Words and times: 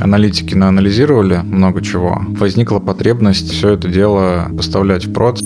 Аналитики 0.00 0.54
наанализировали 0.54 1.36
много 1.44 1.82
чего. 1.82 2.20
Возникла 2.28 2.80
потребность 2.80 3.52
все 3.52 3.70
это 3.70 3.88
дело 3.88 4.48
поставлять 4.56 5.06
в 5.06 5.12
прод. 5.12 5.40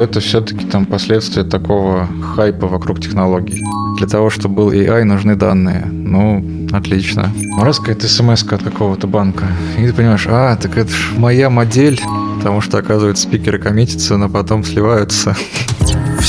Это 0.00 0.20
все-таки 0.20 0.64
там 0.66 0.86
последствия 0.86 1.44
такого 1.44 2.08
хайпа 2.34 2.66
вокруг 2.66 3.00
технологий. 3.00 3.62
Для 3.98 4.06
того, 4.06 4.30
чтобы 4.30 4.56
был 4.56 4.72
AI, 4.72 5.04
нужны 5.04 5.36
данные. 5.36 5.84
Ну, 5.86 6.44
отлично. 6.72 7.30
Раз 7.60 7.78
какая-то 7.78 8.08
смс 8.08 8.42
от 8.50 8.62
какого-то 8.62 9.06
банка. 9.06 9.46
И 9.78 9.86
ты 9.86 9.92
понимаешь, 9.92 10.26
а, 10.28 10.56
так 10.56 10.76
это 10.76 10.90
ж 10.90 11.12
моя 11.16 11.50
модель. 11.50 12.00
Потому 12.38 12.62
что, 12.62 12.78
оказывается, 12.78 13.24
спикеры 13.24 13.58
коммитятся, 13.58 14.16
но 14.16 14.28
потом 14.30 14.64
сливаются. 14.64 15.36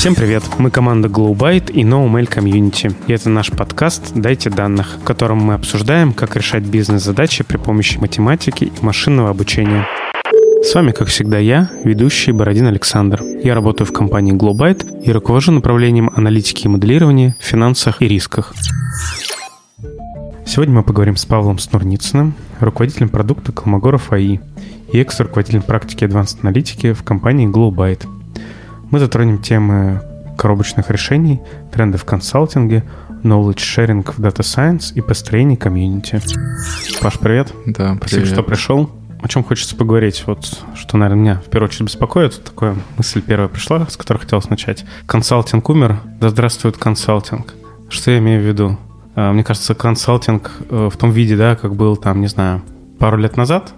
Всем 0.02 0.16
привет! 0.16 0.42
Мы 0.58 0.72
команда 0.72 1.10
GlowByte 1.10 1.74
и 1.74 1.84
NoMail 1.84 2.28
Community. 2.28 2.92
И 3.06 3.14
это 3.14 3.30
наш 3.30 3.52
подкаст 3.52 4.14
«Дайте 4.16 4.50
данных», 4.50 4.98
в 5.00 5.04
котором 5.04 5.38
мы 5.38 5.54
обсуждаем, 5.54 6.12
как 6.14 6.36
решать 6.36 6.64
бизнес-задачи 6.64 7.44
при 7.44 7.58
помощи 7.58 8.00
математики 8.00 8.64
и 8.64 8.84
машинного 8.84 9.30
обучения. 9.30 9.86
С 10.64 10.74
вами, 10.74 10.92
как 10.92 11.10
всегда, 11.10 11.38
я, 11.38 11.70
ведущий 11.84 12.32
Бородин 12.32 12.66
Александр. 12.66 13.22
Я 13.44 13.54
работаю 13.54 13.86
в 13.86 13.94
компании 13.94 14.34
GlowByte 14.34 15.04
и 15.04 15.12
руковожу 15.12 15.52
направлением 15.52 16.10
аналитики 16.16 16.66
и 16.66 16.68
моделирования 16.68 17.36
в 17.40 17.44
финансах 17.44 18.02
и 18.02 18.08
рисках. 18.08 18.56
Сегодня 20.48 20.74
мы 20.74 20.82
поговорим 20.82 21.16
с 21.16 21.26
Павлом 21.26 21.60
Снурницыным, 21.60 22.34
руководителем 22.60 23.10
продукта 23.10 23.52
Колмогоров 23.52 24.12
АИ 24.12 24.40
и 24.92 24.98
экс-руководителем 24.98 25.62
практики 25.62 26.06
Advanced 26.06 26.40
аналитики 26.42 26.94
в 26.94 27.04
компании 27.04 27.48
GlowByte. 27.48 28.21
Мы 28.92 29.00
затронем 29.00 29.38
темы 29.42 30.02
коробочных 30.38 30.90
решений, 30.92 31.42
тренды 31.72 31.98
в 31.98 32.04
консалтинге, 32.04 32.84
knowledge 33.24 33.56
sharing 33.56 34.04
в 34.04 34.20
Data 34.20 34.42
Science 34.42 34.94
и 34.94 35.00
построение 35.00 35.56
комьюнити. 35.56 36.22
Паш, 37.02 37.18
привет. 37.18 37.54
Да, 37.66 37.96
привет. 37.96 37.98
Спасибо, 38.00 38.26
что 38.26 38.44
пришел. 38.44 38.90
О 39.22 39.28
чем 39.30 39.46
хочется 39.46 39.78
поговорить? 39.78 40.24
Вот 40.28 40.62
что, 40.76 40.98
наверное, 40.98 41.22
меня 41.22 41.36
в 41.36 41.50
первую 41.50 41.70
очередь 41.70 41.86
беспокоит. 41.86 42.44
Такая 42.44 42.76
мысль 42.98 43.22
первая 43.22 43.48
пришла, 43.48 43.88
с 43.88 43.96
которой 43.96 44.18
хотелось 44.18 44.50
начать. 44.50 44.84
Консалтинг 45.06 45.70
умер. 45.70 46.02
Да 46.20 46.30
здравствует 46.30 46.76
консалтинг. 46.78 47.54
Что 47.90 48.12
я 48.12 48.18
имею 48.18 48.42
в 48.42 48.46
виду? 48.46 48.78
А, 49.16 49.32
мне 49.32 49.46
кажется, 49.46 49.74
консалтинг 49.74 50.52
э, 50.70 50.90
в 50.92 50.98
том 50.98 51.12
виде, 51.12 51.38
да, 51.38 51.56
как 51.56 51.76
был 51.76 51.96
там, 51.96 52.20
не 52.20 52.28
знаю, 52.28 52.62
пару 53.00 53.16
лет 53.16 53.38
назад, 53.38 53.74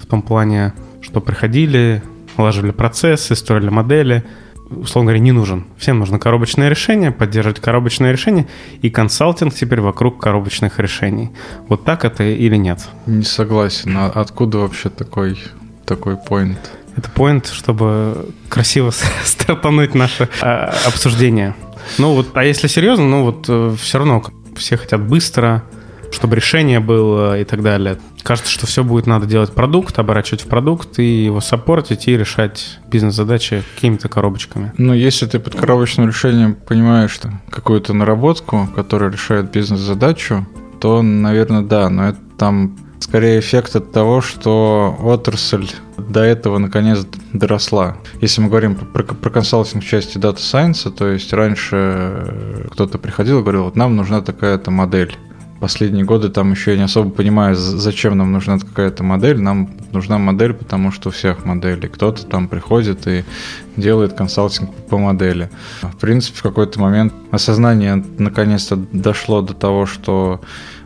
в 0.00 0.06
том 0.06 0.22
плане, 0.22 0.72
что 1.02 1.20
приходили, 1.20 2.02
налаживали 2.38 2.70
процессы, 2.70 3.34
строили 3.34 3.68
модели, 3.68 4.24
условно 4.70 5.10
говоря, 5.10 5.20
не 5.20 5.32
нужен. 5.32 5.64
Всем 5.76 5.98
нужно 5.98 6.18
коробочное 6.18 6.68
решение, 6.68 7.10
поддерживать 7.10 7.60
коробочное 7.60 8.12
решение, 8.12 8.46
и 8.82 8.90
консалтинг 8.90 9.54
теперь 9.54 9.80
вокруг 9.80 10.20
коробочных 10.22 10.78
решений. 10.78 11.30
Вот 11.68 11.84
так 11.84 12.04
это 12.04 12.24
или 12.24 12.56
нет? 12.56 12.86
Не 13.06 13.24
согласен. 13.24 13.96
А 13.96 14.06
откуда 14.06 14.58
вообще 14.58 14.88
такой 14.88 15.38
такой 15.84 16.14
point? 16.14 16.58
Это 16.96 17.08
point, 17.14 17.52
чтобы 17.52 18.30
красиво 18.48 18.90
стартануть 19.24 19.94
наше 19.94 20.28
а, 20.42 20.74
обсуждение. 20.86 21.54
Ну 21.96 22.14
вот, 22.14 22.28
а 22.34 22.44
если 22.44 22.66
серьезно, 22.66 23.06
ну 23.06 23.24
вот 23.24 23.46
э, 23.48 23.74
все 23.80 23.98
равно 23.98 24.22
все 24.56 24.76
хотят 24.76 25.00
быстро, 25.00 25.64
чтобы 26.10 26.36
решение 26.36 26.80
было 26.80 27.38
и 27.38 27.44
так 27.44 27.62
далее. 27.62 27.98
Кажется, 28.22 28.50
что 28.50 28.66
все 28.66 28.84
будет 28.84 29.06
надо 29.06 29.26
делать 29.26 29.52
продукт, 29.52 29.98
оборачивать 29.98 30.42
в 30.42 30.46
продукт 30.46 30.98
и 30.98 31.24
его 31.24 31.40
саппортить 31.40 32.08
и 32.08 32.16
решать 32.16 32.78
бизнес-задачи 32.88 33.62
какими-то 33.74 34.08
коробочками. 34.08 34.72
Ну, 34.76 34.94
если 34.94 35.26
ты 35.26 35.38
под 35.38 35.54
коробочным 35.54 36.08
решением 36.08 36.54
понимаешь 36.54 37.18
какую-то 37.50 37.94
наработку, 37.94 38.68
которая 38.74 39.10
решает 39.10 39.50
бизнес-задачу, 39.50 40.46
то, 40.80 41.02
наверное, 41.02 41.62
да, 41.62 41.88
но 41.88 42.08
это 42.10 42.18
там 42.38 42.76
скорее 43.00 43.40
эффект 43.40 43.76
от 43.76 43.92
того, 43.92 44.20
что 44.20 44.96
отрасль 45.00 45.66
до 45.96 46.20
этого 46.20 46.58
наконец 46.58 47.06
доросла. 47.32 47.96
Если 48.20 48.40
мы 48.40 48.48
говорим 48.48 48.74
про, 48.74 49.02
про 49.02 49.30
консалтинг 49.30 49.84
части 49.84 50.18
Data 50.18 50.36
Science, 50.36 50.90
то 50.90 51.08
есть 51.08 51.32
раньше 51.32 52.66
кто-то 52.70 52.98
приходил 52.98 53.38
и 53.40 53.42
говорил, 53.42 53.64
вот 53.64 53.76
нам 53.76 53.96
нужна 53.96 54.20
такая-то 54.20 54.70
модель 54.70 55.16
последние 55.60 56.04
годы 56.04 56.28
там 56.28 56.52
еще 56.52 56.72
я 56.72 56.76
не 56.76 56.84
особо 56.84 57.10
понимаю, 57.10 57.54
зачем 57.56 58.16
нам 58.16 58.32
нужна 58.32 58.58
какая-то 58.58 59.02
модель. 59.02 59.40
Нам 59.40 59.70
нужна 59.92 60.18
модель, 60.18 60.54
потому 60.54 60.92
что 60.92 61.08
у 61.08 61.12
всех 61.12 61.44
моделей. 61.44 61.88
Кто-то 61.88 62.26
там 62.26 62.48
приходит 62.48 63.06
и 63.06 63.24
делает 63.76 64.12
консалтинг 64.12 64.74
по 64.88 64.98
модели. 64.98 65.50
В 65.82 65.96
принципе, 65.96 66.38
в 66.38 66.42
какой-то 66.42 66.80
момент 66.80 67.12
осознание 67.30 68.04
наконец-то 68.18 68.76
дошло 68.76 69.42
до 69.42 69.54
того, 69.54 69.86
что 69.86 70.40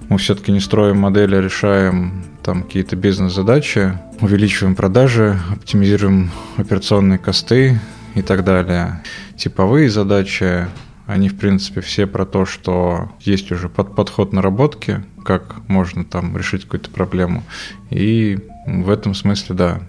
мы 0.09 0.19
все-таки 0.19 0.53
не 0.53 0.61
строим 0.61 0.99
модели, 0.99 1.37
а 1.37 1.41
решаем 1.41 2.25
там 2.43 2.65
какие-то 2.65 2.97
бизнес-задачи, 2.97 3.99
увеличиваем 4.21 4.75
продажи, 4.75 5.38
оптимизируем 5.50 6.31
операционные 6.56 7.19
косты 7.19 7.81
и 8.15 8.22
так 8.22 8.44
далее. 8.44 9.03
Типовые 9.37 9.88
задачи 9.88 10.66
они, 11.12 11.28
в 11.28 11.37
принципе, 11.37 11.81
все 11.81 12.06
про 12.06 12.25
то, 12.25 12.45
что 12.45 13.11
есть 13.21 13.53
уже 13.53 13.69
под 13.69 13.95
подход 13.95 14.33
наработки, 14.33 15.05
как 15.25 15.69
можно 15.69 16.05
там 16.05 16.37
решить 16.37 16.65
какую-то 16.65 16.91
проблему. 16.91 17.45
И 17.91 18.39
в 18.67 18.91
этом 18.91 19.15
смысле, 19.15 19.55
да, 19.55 19.81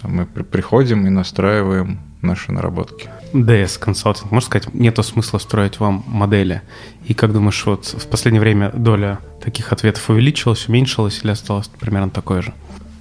там 0.00 0.16
мы 0.16 0.26
приходим 0.26 1.06
и 1.06 1.10
настраиваем 1.10 2.00
наши 2.22 2.52
наработки. 2.52 3.08
DS 3.32 3.78
консалтинг, 3.78 4.30
можно 4.30 4.46
сказать, 4.46 4.72
нету 4.74 5.02
смысла 5.02 5.38
строить 5.38 5.80
вам 5.80 6.04
модели. 6.06 6.62
И 7.04 7.14
как 7.14 7.32
думаешь, 7.32 7.64
вот 7.66 7.84
в 7.86 8.06
последнее 8.06 8.40
время 8.40 8.70
доля 8.70 9.18
таких 9.42 9.72
ответов 9.72 10.08
увеличилась, 10.08 10.68
уменьшилась 10.68 11.20
или 11.22 11.30
осталась 11.30 11.68
примерно 11.68 12.10
такой 12.10 12.42
же? 12.42 12.54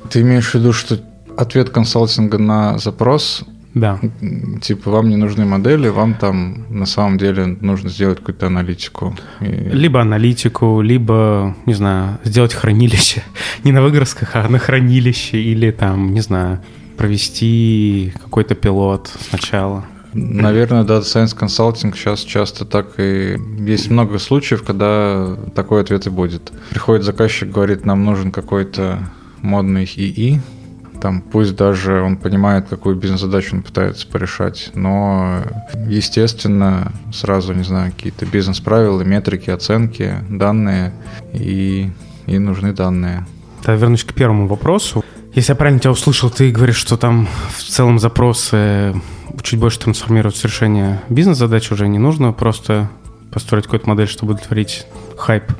Ты 0.09 0.21
имеешь 0.21 0.51
в 0.51 0.55
виду, 0.55 0.73
что 0.73 0.99
ответ 1.37 1.69
консалтинга 1.69 2.37
на 2.37 2.77
запрос 2.77 3.43
да. 3.73 3.99
Типа, 4.61 4.91
вам 4.91 5.09
не 5.09 5.17
нужны 5.17 5.45
модели, 5.45 5.87
вам 5.89 6.13
там 6.13 6.65
на 6.69 6.85
самом 6.85 7.17
деле 7.17 7.57
нужно 7.61 7.89
сделать 7.89 8.19
какую-то 8.19 8.47
аналитику. 8.47 9.15
И... 9.41 9.45
Либо 9.45 10.01
аналитику, 10.01 10.81
либо, 10.81 11.55
не 11.65 11.73
знаю, 11.73 12.19
сделать 12.23 12.53
хранилище. 12.53 13.23
Не 13.63 13.71
на 13.71 13.81
выгрузках, 13.81 14.35
а 14.35 14.47
на 14.47 14.59
хранилище. 14.59 15.41
Или 15.41 15.71
там, 15.71 16.13
не 16.13 16.21
знаю, 16.21 16.59
провести 16.97 18.13
какой-то 18.21 18.55
пилот 18.55 19.09
сначала. 19.29 19.85
Наверное, 20.13 20.83
Data 20.83 21.01
Science 21.01 21.35
Consulting 21.35 21.95
сейчас 21.95 22.19
часто 22.21 22.65
так 22.65 22.99
и... 22.99 23.37
Есть 23.57 23.89
много 23.89 24.19
случаев, 24.19 24.63
когда 24.63 25.35
такой 25.55 25.81
ответ 25.81 26.05
и 26.05 26.11
будет. 26.11 26.51
Приходит 26.69 27.03
заказчик, 27.03 27.49
говорит, 27.49 27.85
нам 27.85 28.05
нужен 28.05 28.31
какой-то 28.31 28.99
модный 29.41 29.85
ИИ, 29.85 30.41
там 31.03 31.19
пусть 31.19 31.57
даже 31.57 32.01
он 32.01 32.15
понимает, 32.15 32.69
какую 32.69 32.95
бизнес-задачу 32.95 33.57
он 33.57 33.61
пытается 33.61 34.07
порешать, 34.07 34.71
но, 34.73 35.41
естественно, 35.85 36.93
сразу, 37.11 37.51
не 37.53 37.65
знаю, 37.65 37.91
какие-то 37.91 38.25
бизнес-правила, 38.25 39.01
метрики, 39.01 39.49
оценки, 39.49 40.23
данные, 40.29 40.93
и, 41.33 41.91
и 42.25 42.39
нужны 42.39 42.71
данные. 42.71 43.25
Тогда 43.63 43.81
вернусь 43.81 44.05
к 44.05 44.13
первому 44.13 44.47
вопросу. 44.47 45.03
Если 45.33 45.51
я 45.51 45.57
правильно 45.57 45.81
тебя 45.81 45.91
услышал, 45.91 46.29
ты 46.29 46.49
говоришь, 46.51 46.77
что 46.77 46.95
там 46.95 47.27
в 47.53 47.63
целом 47.63 47.99
запросы 47.99 48.95
чуть 49.41 49.59
больше 49.59 49.79
трансформируются 49.79 50.47
решение 50.47 51.01
бизнес-задач, 51.09 51.69
уже 51.69 51.89
не 51.89 51.99
нужно 51.99 52.31
просто 52.31 52.89
построить 53.29 53.65
какую-то 53.65 53.89
модель, 53.89 54.07
чтобы 54.07 54.31
удовлетворить 54.31 54.87
хайп 55.17 55.51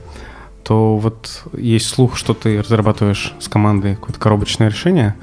то 0.64 0.98
вот 0.98 1.44
есть 1.54 1.88
слух, 1.88 2.18
что 2.18 2.34
ты 2.34 2.62
разрабатываешь 2.62 3.34
с 3.40 3.48
командой 3.48 3.96
какое-то 3.96 4.20
коробочное 4.20 4.70
решение. 4.70 5.16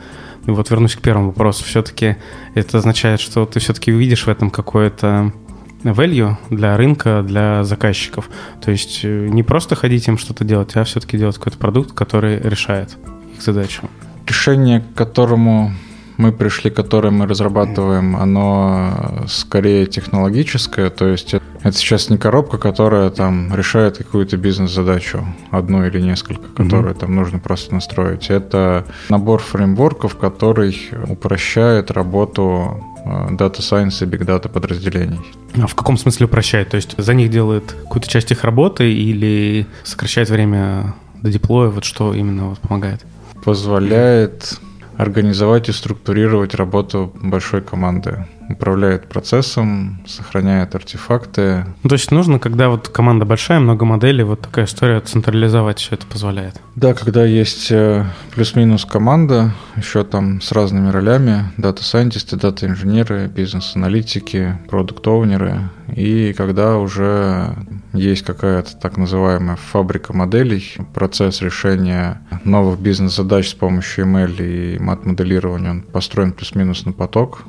И 0.46 0.50
вот 0.50 0.70
вернусь 0.70 0.96
к 0.96 1.00
первому 1.00 1.28
вопросу. 1.28 1.64
Все-таки 1.64 2.16
это 2.54 2.78
означает, 2.78 3.20
что 3.20 3.46
ты 3.46 3.60
все-таки 3.60 3.90
видишь 3.90 4.26
в 4.26 4.28
этом 4.28 4.50
какое-то 4.50 5.32
value 5.82 6.36
для 6.50 6.76
рынка, 6.76 7.22
для 7.22 7.64
заказчиков. 7.64 8.28
То 8.60 8.70
есть 8.70 9.00
э, 9.02 9.28
не 9.28 9.42
просто 9.42 9.74
ходить 9.74 10.08
им 10.08 10.18
что-то 10.18 10.44
делать, 10.44 10.76
а 10.76 10.84
все-таки 10.84 11.18
делать 11.18 11.36
какой-то 11.36 11.58
продукт, 11.58 11.92
который 11.92 12.38
решает 12.38 12.96
их 13.34 13.42
задачу. 13.42 13.88
Решение, 14.26 14.80
к 14.80 14.94
которому 14.94 15.72
мы 16.20 16.32
пришли, 16.32 16.70
которое 16.70 17.10
мы 17.10 17.26
разрабатываем, 17.26 18.16
оно 18.16 19.24
скорее 19.26 19.86
технологическое, 19.86 20.90
то 20.90 21.06
есть 21.06 21.34
это 21.34 21.76
сейчас 21.76 22.10
не 22.10 22.18
коробка, 22.18 22.58
которая 22.58 23.10
там 23.10 23.54
решает 23.54 23.98
какую-то 23.98 24.36
бизнес-задачу, 24.36 25.24
одну 25.50 25.84
или 25.86 26.00
несколько, 26.00 26.42
которые 26.54 26.94
mm-hmm. 26.94 26.98
там 26.98 27.14
нужно 27.14 27.38
просто 27.38 27.74
настроить. 27.74 28.30
Это 28.30 28.86
набор 29.08 29.40
фреймворков, 29.40 30.16
который 30.16 30.76
упрощает 31.08 31.90
работу 31.90 32.84
э, 33.04 33.28
Data 33.30 33.58
Science 33.58 34.04
и 34.04 34.06
Big 34.06 34.24
Data 34.26 34.48
подразделений. 34.48 35.20
А 35.56 35.66
в 35.66 35.74
каком 35.74 35.96
смысле 35.96 36.26
упрощает? 36.26 36.70
То 36.70 36.76
есть 36.76 36.94
за 36.96 37.14
них 37.14 37.30
делает 37.30 37.72
какую-то 37.72 38.08
часть 38.08 38.30
их 38.30 38.44
работы 38.44 38.92
или 38.92 39.66
сокращает 39.84 40.28
время 40.30 40.94
до 41.22 41.30
деплоя? 41.30 41.70
Вот 41.70 41.84
что 41.84 42.14
именно 42.14 42.50
вот 42.50 42.58
помогает? 42.58 43.04
Позволяет 43.44 44.60
организовать 44.96 45.68
и 45.68 45.72
структурировать 45.72 46.54
работу 46.54 47.12
большой 47.14 47.62
команды. 47.62 48.26
Управляет 48.52 49.08
процессом, 49.08 50.02
сохраняет 50.06 50.74
артефакты. 50.74 51.66
Ну, 51.82 51.88
то 51.88 51.94
есть 51.94 52.10
нужно, 52.10 52.38
когда 52.38 52.68
вот 52.68 52.88
команда 52.88 53.24
большая, 53.24 53.60
много 53.60 53.84
моделей, 53.84 54.24
вот 54.24 54.40
такая 54.40 54.64
история 54.64 55.00
централизовать 55.00 55.78
все 55.78 55.94
это 55.94 56.06
позволяет? 56.06 56.60
Да, 56.76 56.94
когда 56.94 57.24
есть 57.24 57.70
э, 57.70 58.04
плюс-минус 58.34 58.84
команда, 58.84 59.52
еще 59.76 60.04
там 60.04 60.40
с 60.40 60.52
разными 60.52 60.90
ролями, 60.90 61.44
дата-сайентисты, 61.56 62.36
дата-инженеры, 62.36 63.26
бизнес-аналитики, 63.28 64.58
продукт-оунеры, 64.68 65.70
и 65.94 66.32
когда 66.32 66.78
уже 66.78 67.54
есть 67.92 68.24
какая-то 68.24 68.76
так 68.76 68.96
называемая 68.96 69.56
фабрика 69.56 70.12
моделей, 70.12 70.64
процесс 70.94 71.42
решения 71.42 72.22
новых 72.44 72.78
бизнес-задач 72.80 73.50
с 73.50 73.54
помощью 73.54 74.06
ML 74.06 74.36
и 74.38 74.78
мат-моделирования, 74.78 75.70
он 75.70 75.82
построен 75.82 76.32
плюс-минус 76.32 76.84
на 76.86 76.92
поток. 76.92 77.42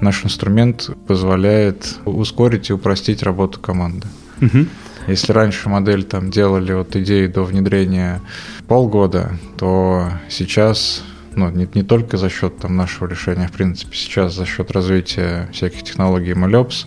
Наш 0.00 0.24
инструмент 0.24 0.90
позволяет 1.06 1.98
ускорить 2.04 2.70
и 2.70 2.72
упростить 2.72 3.22
работу 3.22 3.60
команды. 3.60 4.06
Угу. 4.40 4.66
Если 5.08 5.32
раньше 5.32 5.68
модель 5.68 6.04
там 6.04 6.30
делали 6.30 6.72
от 6.72 6.96
идеи 6.96 7.26
до 7.26 7.44
внедрения 7.44 8.20
полгода, 8.66 9.38
то 9.56 10.10
сейчас 10.28 11.02
ну, 11.36 11.50
не, 11.50 11.68
не 11.74 11.82
только 11.82 12.16
за 12.16 12.28
счет 12.28 12.58
там, 12.58 12.76
нашего 12.76 13.06
решения, 13.06 13.46
в 13.46 13.52
принципе 13.52 13.96
сейчас 13.96 14.34
за 14.34 14.46
счет 14.46 14.70
развития 14.70 15.48
всяких 15.52 15.84
технологий 15.84 16.32
MLOps, 16.32 16.86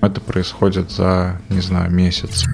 это 0.00 0.20
происходит 0.20 0.90
за, 0.90 1.40
не 1.48 1.60
знаю, 1.60 1.90
месяц. 1.90 2.44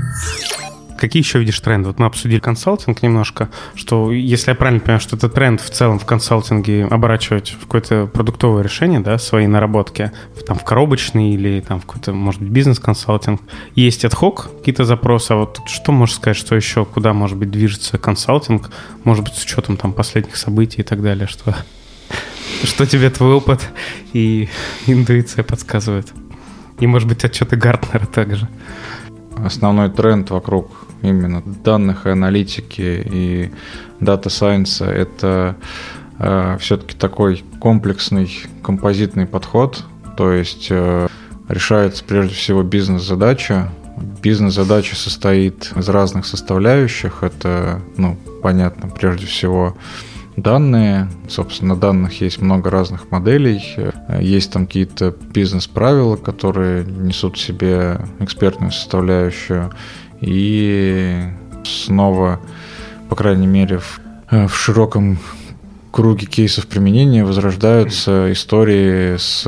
Какие 0.98 1.22
еще 1.22 1.38
видишь 1.38 1.60
тренды? 1.60 1.88
Вот 1.88 1.98
мы 1.98 2.06
обсудили 2.06 2.38
консалтинг 2.38 3.02
немножко, 3.02 3.50
что 3.74 4.12
если 4.12 4.50
я 4.50 4.54
правильно 4.54 4.80
понимаю, 4.80 5.00
что 5.00 5.16
это 5.16 5.28
тренд 5.28 5.60
в 5.60 5.70
целом 5.70 5.98
в 5.98 6.06
консалтинге 6.06 6.86
оборачивать 6.86 7.50
в 7.50 7.60
какое-то 7.60 8.06
продуктовое 8.06 8.62
решение, 8.62 9.00
да, 9.00 9.18
свои 9.18 9.46
наработки, 9.46 10.12
там 10.46 10.58
в 10.58 10.64
коробочный 10.64 11.34
или 11.34 11.60
там 11.60 11.80
в 11.80 11.86
какой-то, 11.86 12.12
может 12.12 12.40
быть, 12.40 12.50
бизнес-консалтинг. 12.50 13.40
Есть 13.74 14.04
отхок, 14.04 14.48
какие-то 14.58 14.84
запросы, 14.84 15.32
а 15.32 15.36
вот 15.36 15.60
что 15.66 15.92
можешь 15.92 16.16
сказать, 16.16 16.36
что 16.36 16.56
еще, 16.56 16.84
куда, 16.84 17.12
может 17.12 17.36
быть, 17.36 17.50
движется 17.50 17.98
консалтинг, 17.98 18.70
может 19.04 19.24
быть, 19.24 19.34
с 19.34 19.44
учетом 19.44 19.76
там 19.76 19.92
последних 19.92 20.36
событий 20.36 20.80
и 20.80 20.84
так 20.84 21.02
далее, 21.02 21.26
что, 21.26 21.54
что 22.64 22.86
тебе 22.86 23.10
твой 23.10 23.34
опыт 23.34 23.68
и 24.12 24.48
интуиция 24.86 25.44
подсказывает? 25.44 26.12
И, 26.78 26.86
может 26.86 27.08
быть, 27.08 27.24
отчеты 27.24 27.56
Гартнера 27.56 28.06
также. 28.06 28.48
Основной 29.36 29.90
тренд 29.90 30.30
вокруг 30.30 30.85
именно 31.02 31.42
данных 31.64 32.06
и 32.06 32.10
аналитики 32.10 33.04
и 33.10 33.50
дата 34.00 34.30
сайенса 34.30 34.86
это 34.86 35.56
э, 36.18 36.56
все-таки 36.60 36.96
такой 36.96 37.44
комплексный 37.60 38.30
композитный 38.62 39.26
подход, 39.26 39.84
то 40.16 40.32
есть 40.32 40.68
э, 40.70 41.08
решается 41.48 42.04
прежде 42.04 42.34
всего 42.34 42.62
бизнес-задача. 42.62 43.70
Бизнес-задача 44.22 44.94
состоит 44.94 45.72
из 45.74 45.88
разных 45.88 46.26
составляющих. 46.26 47.22
Это, 47.22 47.80
ну, 47.96 48.16
понятно, 48.42 48.88
прежде 48.90 49.26
всего 49.26 49.76
данные. 50.36 51.08
Собственно, 51.28 51.74
на 51.74 51.80
данных 51.80 52.20
есть 52.20 52.40
много 52.40 52.70
разных 52.70 53.10
моделей. 53.10 53.62
Есть 54.20 54.52
там 54.52 54.66
какие-то 54.66 55.14
бизнес-правила, 55.32 56.16
которые 56.16 56.84
несут 56.84 57.36
в 57.36 57.40
себе 57.40 58.00
экспертную 58.20 58.70
составляющую. 58.70 59.72
И 60.20 61.22
снова, 61.64 62.40
по 63.08 63.16
крайней 63.16 63.46
мере, 63.46 63.78
в, 63.78 64.00
в 64.30 64.54
широком 64.54 65.18
круге 65.90 66.26
кейсов 66.26 66.66
применения 66.66 67.24
возрождаются 67.24 68.30
истории 68.32 69.16
с 69.16 69.42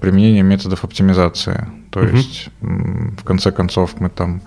применением 0.00 0.46
методов 0.46 0.84
оптимизации. 0.84 1.66
То 1.90 2.00
угу. 2.00 2.16
есть, 2.16 2.48
в 2.60 3.22
конце 3.24 3.52
концов, 3.52 4.00
мы 4.00 4.08
там 4.08 4.42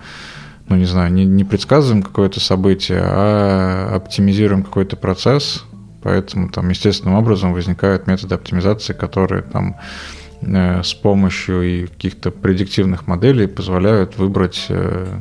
ну, 0.72 0.78
не 0.78 0.86
знаю, 0.86 1.12
не, 1.12 1.26
не 1.26 1.44
предсказываем 1.44 2.02
какое-то 2.02 2.40
событие, 2.40 3.02
а 3.04 3.94
оптимизируем 3.94 4.64
какой-то 4.64 4.96
процесс, 4.96 5.66
поэтому 6.02 6.50
там 6.50 6.70
естественным 6.70 7.16
образом 7.16 7.54
возникают 7.54 8.08
методы 8.08 8.36
оптимизации, 8.36 8.94
которые 8.94 9.42
там 9.42 9.76
э, 10.42 10.82
с 10.82 10.94
помощью 10.94 11.62
и 11.64 11.88
каких-то 11.88 12.32
предиктивных 12.32 13.06
моделей 13.06 13.48
позволяют 13.48 14.18
выбрать 14.18 14.68
э, 14.70 15.20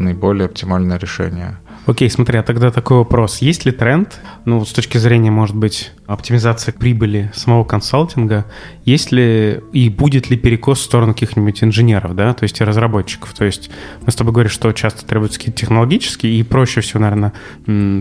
наиболее 0.00 0.46
оптимальное 0.46 0.98
решение. 0.98 1.58
Окей, 1.86 2.10
смотри, 2.10 2.38
а 2.38 2.42
тогда 2.42 2.70
такой 2.70 2.98
вопрос. 2.98 3.38
Есть 3.38 3.64
ли 3.64 3.72
тренд, 3.72 4.20
ну, 4.44 4.64
с 4.64 4.72
точки 4.72 4.98
зрения, 4.98 5.30
может 5.30 5.56
быть, 5.56 5.92
оптимизации 6.06 6.72
прибыли 6.72 7.30
самого 7.34 7.64
консалтинга, 7.64 8.44
есть 8.84 9.12
ли 9.12 9.60
и 9.72 9.88
будет 9.88 10.28
ли 10.30 10.36
перекос 10.36 10.80
в 10.80 10.84
сторону 10.84 11.14
каких-нибудь 11.14 11.64
инженеров, 11.64 12.14
да, 12.14 12.34
то 12.34 12.44
есть 12.44 12.60
и 12.60 12.64
разработчиков? 12.64 13.32
То 13.32 13.44
есть 13.44 13.70
мы 14.04 14.12
с 14.12 14.14
тобой 14.14 14.32
говорим, 14.32 14.50
что 14.50 14.70
часто 14.72 15.06
требуются 15.06 15.38
какие-то 15.38 15.58
технологические, 15.58 16.38
и 16.38 16.42
проще 16.42 16.82
всего, 16.82 17.00
наверное, 17.00 17.32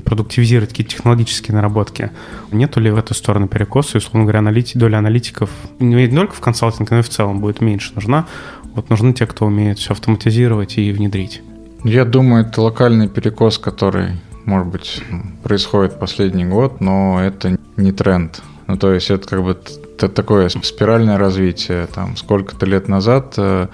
продуктивизировать 0.02 0.72
какие-то 0.72 0.92
технологические 0.92 1.56
наработки. 1.56 2.12
Нету 2.52 2.82
ли 2.82 2.92
в 2.92 2.98
эту 2.98 3.14
сторону 3.14 3.48
перекоса, 3.48 3.98
и, 3.98 4.00
условно 4.00 4.24
говоря, 4.24 4.40
аналити, 4.40 4.78
доля 4.78 4.98
аналитиков, 4.98 5.50
не 5.80 6.08
только 6.10 6.34
в 6.34 6.42
консалтинге, 6.42 6.90
но 6.92 7.00
и 7.00 7.04
в 7.04 7.10
целом 7.10 7.40
будет 7.40 7.62
меньше 7.62 7.94
нужна? 7.96 8.28
Вот 8.76 8.90
нужны 8.90 9.14
те, 9.14 9.26
кто 9.26 9.46
умеет 9.46 9.80
все 9.80 9.94
автоматизировать 9.94 10.78
и 10.78 10.92
внедрить. 10.92 11.42
Я 11.84 12.04
думаю, 12.04 12.46
это 12.46 12.62
локальный 12.62 13.08
перекос, 13.08 13.58
который, 13.58 14.12
может 14.46 14.68
быть, 14.68 15.02
происходит 15.44 15.98
последний 15.98 16.46
год, 16.46 16.82
но 16.82 17.22
это 17.22 17.58
не 17.78 17.92
тренд. 17.92 18.42
Ну, 18.68 18.78
то 18.78 18.94
есть 18.94 19.10
это 19.10 19.28
как 19.28 19.44
бы 19.44 19.52
это 19.52 20.10
такое 20.10 20.50
спиральное 20.50 21.18
развитие. 21.18 21.88
Там 21.88 22.18
сколько-то 22.18 22.66
лет 22.66 22.88
назад 22.88 23.34
э, 23.38 23.68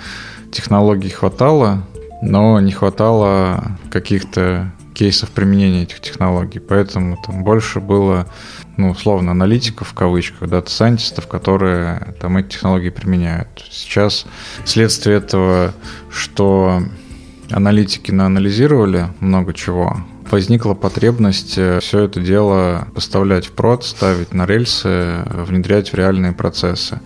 технологий 0.51 1.09
хватало, 1.09 1.83
но 2.21 2.59
не 2.59 2.71
хватало 2.71 3.77
каких-то 3.89 4.71
кейсов 4.93 5.31
применения 5.31 5.83
этих 5.83 5.99
технологий. 5.99 6.59
Поэтому 6.59 7.17
там 7.25 7.43
больше 7.43 7.79
было, 7.79 8.27
ну, 8.77 8.91
условно, 8.91 9.31
аналитиков 9.31 9.89
в 9.89 9.93
кавычках, 9.93 10.49
дата-сайентистов, 10.49 11.27
которые 11.27 12.15
там 12.21 12.37
эти 12.37 12.49
технологии 12.49 12.89
применяют. 12.89 13.49
Сейчас 13.69 14.25
следствие 14.63 15.17
этого, 15.17 15.73
что 16.09 16.81
аналитики 17.49 18.11
наанализировали 18.11 19.07
много 19.19 19.53
чего, 19.53 19.97
возникла 20.29 20.73
потребность 20.73 21.57
э, 21.57 21.79
все 21.81 22.01
это 22.01 22.19
дело 22.19 22.87
поставлять 22.93 23.47
в 23.47 23.51
прод, 23.51 23.83
ставить 23.83 24.33
на 24.33 24.45
рельсы, 24.45 25.23
внедрять 25.25 25.91
в 25.91 25.95
реальные 25.95 26.33
процессы. 26.33 26.99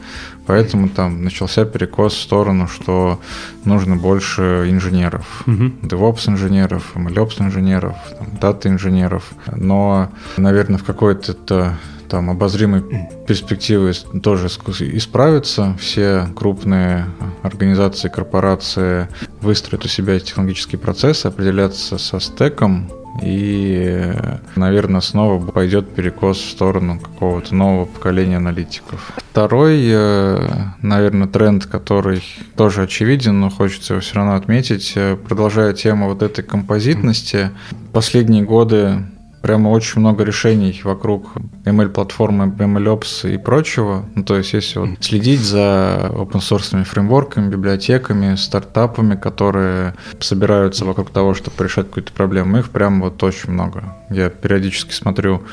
Поэтому 0.46 0.90
там 0.90 1.24
начался 1.24 1.64
перекос 1.64 2.14
в 2.14 2.22
сторону, 2.22 2.68
что 2.68 3.20
нужно 3.66 3.96
больше 3.96 4.66
инженеров, 4.68 5.44
uh-huh. 5.46 5.80
DevOps 5.82 6.28
инженеров, 6.28 6.92
MLOps 6.96 7.40
инженеров, 7.40 7.96
дата 8.42 8.68
инженеров. 8.68 9.26
Но, 9.56 10.10
наверное, 10.38 10.80
в 10.80 10.84
какой-то 10.84 11.78
там 12.10 12.30
обозримой 12.30 12.84
перспективы 13.28 13.94
тоже 14.22 14.48
исправятся. 14.48 15.78
Все 15.80 16.28
крупные 16.36 17.06
организации, 17.44 18.10
корпорации 18.10 19.08
выстроят 19.42 19.86
у 19.86 19.88
себя 19.88 20.20
технологические 20.20 20.80
процессы, 20.80 21.28
определятся 21.28 21.98
со 21.98 22.20
стеком, 22.20 22.90
и, 23.22 24.14
наверное, 24.56 25.02
снова 25.02 25.44
пойдет 25.46 25.90
перекос 25.90 26.38
в 26.38 26.50
сторону 26.50 27.00
какого-то 27.00 27.54
нового 27.54 27.86
поколения 27.86 28.38
аналитиков. 28.38 29.12
Второй, 29.32 29.82
э, 29.86 30.48
наверное, 30.82 31.28
тренд, 31.28 31.66
который 31.66 32.24
тоже 32.56 32.84
очевиден, 32.84 33.40
но 33.40 33.50
хочется 33.50 33.94
его 33.94 34.02
все 34.02 34.16
равно 34.16 34.36
отметить, 34.36 34.94
э, 34.96 35.16
продолжая 35.16 35.74
тему 35.74 36.08
вот 36.08 36.22
этой 36.22 36.44
композитности. 36.44 37.52
Последние 37.92 38.44
годы 38.44 39.06
прямо 39.42 39.70
очень 39.70 40.00
много 40.02 40.24
решений 40.24 40.80
вокруг 40.84 41.34
ML-платформы, 41.66 42.48
MLOps 42.48 43.34
и 43.34 43.38
прочего. 43.38 44.06
Ну, 44.16 44.24
то 44.24 44.38
есть, 44.38 44.54
если 44.54 44.80
вот 44.80 44.90
следить 45.02 45.42
за 45.42 46.10
open-source 46.12 46.84
фреймворками, 46.84 47.50
библиотеками, 47.50 48.36
стартапами, 48.36 49.16
которые 49.16 49.96
собираются 50.20 50.86
вокруг 50.86 51.10
того, 51.12 51.34
чтобы 51.34 51.64
решать 51.64 51.88
какую-то 51.88 52.14
проблему, 52.14 52.58
их 52.60 52.70
прямо 52.70 53.06
вот 53.06 53.22
очень 53.24 53.52
много. 53.52 53.96
Я 54.10 54.30
периодически 54.30 54.94
смотрю 54.94 55.44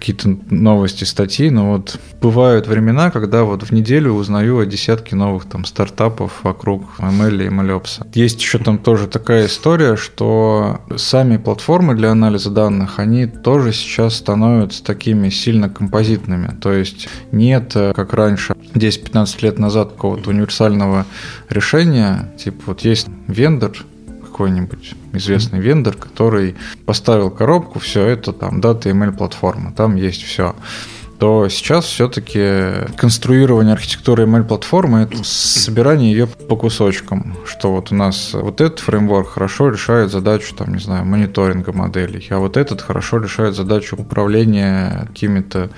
какие-то 0.00 0.38
новости, 0.50 1.04
статьи, 1.04 1.50
но 1.50 1.72
вот 1.72 1.98
бывают 2.22 2.66
времена, 2.66 3.10
когда 3.10 3.44
вот 3.44 3.62
в 3.62 3.70
неделю 3.70 4.12
узнаю 4.12 4.58
о 4.58 4.66
десятке 4.66 5.14
новых 5.14 5.44
там 5.44 5.66
стартапов 5.66 6.40
вокруг 6.42 6.84
ML 6.98 7.46
и 7.46 7.48
MLOps. 7.48 8.06
Есть 8.14 8.40
еще 8.40 8.58
там 8.58 8.78
тоже 8.78 9.06
такая 9.06 9.46
история, 9.46 9.96
что 9.96 10.80
сами 10.96 11.36
платформы 11.36 11.94
для 11.94 12.10
анализа 12.10 12.50
данных, 12.50 12.98
они 12.98 13.26
тоже 13.26 13.72
сейчас 13.72 14.16
становятся 14.16 14.82
такими 14.82 15.28
сильно 15.28 15.68
композитными. 15.68 16.56
То 16.60 16.72
есть 16.72 17.08
нет, 17.30 17.72
э, 17.74 17.92
как 17.94 18.14
раньше, 18.14 18.54
10-15 18.74 19.42
лет 19.42 19.58
назад 19.58 19.92
какого-то 19.92 20.30
универсального 20.30 21.04
решения, 21.50 22.32
типа 22.38 22.62
вот 22.66 22.80
есть 22.80 23.08
вендор, 23.26 23.72
какой-нибудь 24.40 24.94
известный 25.12 25.60
вендор, 25.60 25.94
который 25.96 26.56
поставил 26.86 27.30
коробку, 27.30 27.78
все 27.78 28.06
это 28.06 28.32
там 28.32 28.62
дата 28.62 28.88
ML 28.88 29.14
платформа, 29.14 29.70
там 29.70 29.96
есть 29.96 30.22
все. 30.22 30.56
То 31.20 31.48
сейчас 31.50 31.84
все-таки 31.84 32.90
конструирование 32.96 33.74
архитектуры 33.74 34.24
ML-платформы– 34.24 35.00
это 35.02 35.22
собирание 35.22 36.12
ее 36.12 36.26
по 36.26 36.56
кусочкам, 36.56 37.36
что 37.44 37.72
вот 37.72 37.92
у 37.92 37.94
нас 37.94 38.30
вот 38.32 38.62
этот 38.62 38.78
фреймворк 38.78 39.28
хорошо 39.28 39.68
решает 39.68 40.10
задачу, 40.10 40.54
там, 40.56 40.74
не 40.74 40.80
знаю, 40.80 41.04
мониторинга 41.04 41.72
моделей, 41.72 42.26
а 42.30 42.38
вот 42.38 42.56
этот 42.56 42.80
хорошо 42.80 43.18
решает 43.18 43.54
задачу 43.54 43.96
управления 43.96 45.04
какими-то 45.08 45.68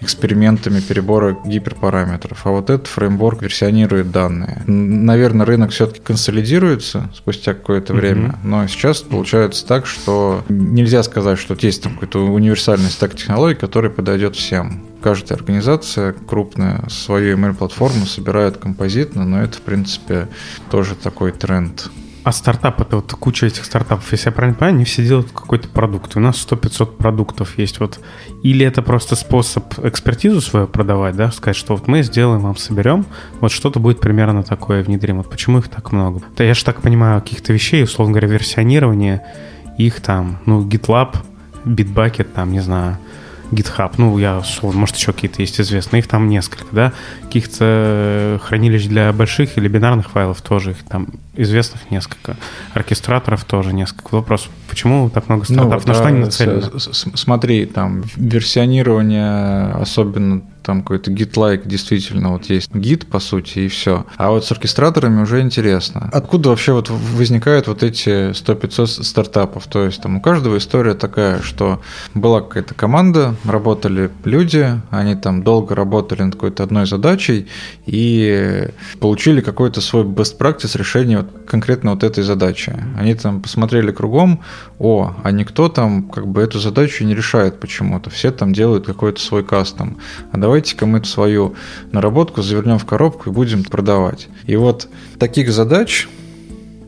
экспериментами 0.00 0.80
перебора 0.80 1.36
гиперпараметров, 1.44 2.46
а 2.46 2.50
вот 2.50 2.70
этот 2.70 2.86
фреймворк 2.86 3.42
версионирует 3.42 4.10
данные. 4.10 4.62
Наверное, 4.66 5.44
рынок 5.44 5.70
все-таки 5.72 6.00
консолидируется 6.00 7.10
спустя 7.14 7.52
какое-то 7.52 7.92
время, 7.92 8.28
mm-hmm. 8.28 8.38
но 8.44 8.66
сейчас 8.68 9.02
получается 9.02 9.66
так, 9.66 9.84
что 9.84 10.44
нельзя 10.48 11.02
сказать, 11.02 11.38
что 11.38 11.54
есть 11.60 11.82
там 11.82 11.92
какой-то 11.92 12.24
универсальный 12.24 12.88
стек 12.88 13.14
технологий, 13.14 13.58
который 13.58 13.90
подойдет 13.90 14.34
всем. 14.34 14.77
Каждая 15.02 15.38
организация 15.38 16.12
крупная 16.12 16.84
свою 16.88 17.36
email-платформу 17.36 18.06
собирает 18.06 18.56
композитно, 18.56 19.24
но 19.24 19.42
это, 19.42 19.58
в 19.58 19.62
принципе, 19.62 20.28
тоже 20.70 20.94
такой 20.94 21.32
тренд. 21.32 21.90
А 22.24 22.32
стартап 22.32 22.80
это 22.82 22.96
вот 22.96 23.10
куча 23.12 23.46
этих 23.46 23.64
стартапов, 23.64 24.12
если 24.12 24.28
я 24.28 24.32
правильно 24.32 24.58
понимаю, 24.58 24.74
они 24.74 24.84
все 24.84 25.02
делают 25.02 25.30
какой-то 25.30 25.68
продукт. 25.68 26.14
У 26.16 26.20
нас 26.20 26.46
100-500 26.46 26.96
продуктов 26.96 27.56
есть. 27.56 27.80
Вот. 27.80 28.00
Или 28.42 28.66
это 28.66 28.82
просто 28.82 29.16
способ 29.16 29.64
экспертизу 29.82 30.42
свою 30.42 30.66
продавать, 30.66 31.16
да, 31.16 31.30
сказать, 31.30 31.56
что 31.56 31.74
вот 31.74 31.88
мы 31.88 32.02
сделаем, 32.02 32.42
вам 32.42 32.56
соберем, 32.56 33.06
вот 33.40 33.50
что-то 33.50 33.80
будет 33.80 34.00
примерно 34.00 34.42
такое 34.42 34.82
внедрим. 34.82 35.18
Вот 35.18 35.30
почему 35.30 35.58
их 35.60 35.68
так 35.68 35.90
много? 35.92 36.20
Да 36.36 36.44
я 36.44 36.52
же 36.52 36.64
так 36.64 36.82
понимаю, 36.82 37.22
каких-то 37.22 37.54
вещей, 37.54 37.82
условно 37.84 38.12
говоря, 38.12 38.28
версионирование, 38.28 39.24
их 39.78 40.00
там, 40.02 40.38
ну, 40.44 40.66
GitLab, 40.66 41.16
Bitbucket, 41.64 42.24
там, 42.34 42.52
не 42.52 42.60
знаю, 42.60 42.98
GitHub, 43.50 43.92
ну, 43.96 44.18
я, 44.18 44.42
может, 44.62 44.96
еще 44.96 45.12
какие-то 45.12 45.40
есть 45.40 45.60
известные, 45.60 46.00
их 46.00 46.08
там 46.08 46.28
несколько, 46.28 46.66
да, 46.72 46.92
каких-то 47.22 48.40
хранилищ 48.44 48.86
для 48.86 49.12
больших 49.12 49.56
или 49.56 49.68
бинарных 49.68 50.10
файлов 50.10 50.42
тоже, 50.42 50.72
их 50.72 50.82
там 50.84 51.08
известных 51.34 51.90
несколько, 51.90 52.36
оркестраторов 52.74 53.44
тоже 53.44 53.72
несколько. 53.72 54.14
Вопрос, 54.14 54.48
почему 54.68 55.08
так 55.10 55.28
много 55.28 55.44
стартапов, 55.44 55.86
ну, 55.86 55.92
на 55.92 55.94
да, 55.94 55.94
что 55.94 56.08
они 56.08 56.18
нацелены? 56.20 56.62
Смотри, 57.16 57.66
там, 57.66 58.02
версионирование, 58.16 59.72
особенно 59.72 60.42
там 60.68 60.82
какой-то 60.82 61.10
git-like 61.10 61.66
действительно 61.66 62.32
вот 62.32 62.50
есть 62.50 62.74
гид, 62.74 63.06
по 63.06 63.20
сути, 63.20 63.60
и 63.60 63.68
все. 63.68 64.04
А 64.18 64.30
вот 64.30 64.44
с 64.44 64.52
оркестраторами 64.52 65.22
уже 65.22 65.40
интересно. 65.40 66.10
Откуда 66.12 66.50
вообще 66.50 66.74
вот 66.74 66.90
возникают 66.90 67.68
вот 67.68 67.82
эти 67.82 68.32
100-500 68.32 69.02
стартапов? 69.02 69.66
То 69.66 69.86
есть 69.86 70.02
там 70.02 70.16
у 70.16 70.20
каждого 70.20 70.58
история 70.58 70.92
такая, 70.92 71.40
что 71.40 71.80
была 72.12 72.42
какая-то 72.42 72.74
команда, 72.74 73.34
работали 73.44 74.10
люди, 74.24 74.78
они 74.90 75.14
там 75.14 75.42
долго 75.42 75.74
работали 75.74 76.20
над 76.20 76.34
какой-то 76.34 76.64
одной 76.64 76.84
задачей 76.84 77.48
и 77.86 78.68
получили 79.00 79.40
какой-то 79.40 79.80
свой 79.80 80.04
best 80.04 80.36
practice 80.38 80.76
решения 80.76 81.16
вот 81.16 81.28
конкретно 81.46 81.92
вот 81.92 82.04
этой 82.04 82.22
задачи. 82.24 82.76
Они 82.98 83.14
там 83.14 83.40
посмотрели 83.40 83.90
кругом, 83.90 84.42
о, 84.78 85.14
а 85.24 85.30
никто 85.30 85.70
там 85.70 86.10
как 86.10 86.28
бы 86.28 86.42
эту 86.42 86.58
задачу 86.58 87.04
не 87.04 87.14
решает 87.14 87.58
почему-то. 87.58 88.10
Все 88.10 88.30
там 88.30 88.52
делают 88.52 88.84
какой-то 88.84 89.18
свой 89.18 89.42
кастом. 89.42 89.96
А 90.30 90.36
давай 90.36 90.57
давайте-ка 90.58 90.86
мы 90.86 91.04
свою 91.04 91.54
наработку 91.92 92.42
завернем 92.42 92.80
в 92.80 92.84
коробку 92.84 93.30
и 93.30 93.32
будем 93.32 93.62
продавать. 93.62 94.26
И 94.48 94.56
вот 94.56 94.88
таких 95.16 95.52
задач 95.52 96.08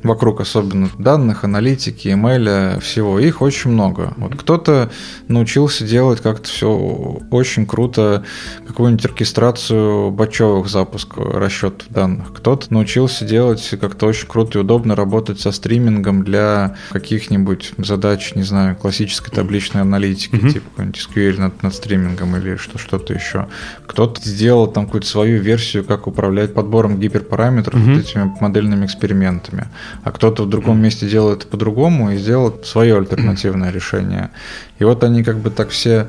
вокруг 0.02 0.40
особенно 0.40 0.88
данных, 0.99 1.45
аналитики, 1.45 2.09
имейля, 2.09 2.78
всего, 2.80 3.19
их 3.19 3.42
очень 3.42 3.71
много. 3.71 4.14
Вот 4.16 4.35
кто-то 4.37 4.90
научился 5.28 5.85
делать 5.85 6.21
как-то 6.21 6.49
все 6.49 7.21
очень 7.30 7.66
круто, 7.66 8.25
какую-нибудь 8.66 9.04
оркестрацию 9.04 10.11
бачевых 10.11 10.69
запусков, 10.69 11.35
расчетов 11.35 11.88
данных. 11.90 12.33
Кто-то 12.33 12.73
научился 12.73 13.25
делать 13.25 13.69
как-то 13.80 14.07
очень 14.07 14.26
круто 14.26 14.59
и 14.59 14.62
удобно 14.62 14.97
работать 14.97 15.40
со 15.40 15.52
стримингом 15.52 16.25
для 16.25 16.76
каких-нибудь 16.90 17.73
задач, 17.78 18.35
не 18.35 18.42
знаю, 18.42 18.76
классической 18.76 19.30
табличной 19.30 19.83
аналитики, 19.83 20.37
mm-hmm. 20.37 20.52
типа 20.52 20.71
какой-нибудь 20.71 21.09
SQL 21.09 21.40
над, 21.40 21.62
над 21.62 21.75
стримингом 21.75 22.37
или 22.37 22.57
что, 22.57 22.78
что-то 22.78 23.12
еще. 23.12 23.49
Кто-то 23.87 24.21
сделал 24.23 24.66
там 24.66 24.87
какую-то 24.87 25.07
свою 25.07 25.40
версию, 25.40 25.85
как 25.85 26.07
управлять 26.07 26.54
подбором 26.54 26.99
гиперпараметров 26.99 27.80
mm-hmm. 27.80 27.95
вот 27.95 28.00
этими 28.00 28.37
модельными 28.40 28.87
экспериментами 28.87 29.69
а 30.04 30.12
кто-то 30.12 30.44
в 30.44 30.49
другом 30.49 30.80
месте 30.80 31.09
делает 31.09 31.47
по-другому 31.49 32.12
и 32.12 32.16
сделал 32.16 32.59
свое 32.64 32.97
альтернативное 32.97 33.70
решение. 33.70 34.30
И 34.78 34.85
вот 34.85 35.04
они 35.04 35.23
как 35.23 35.38
бы 35.38 35.50
так 35.50 35.70
все 35.70 36.09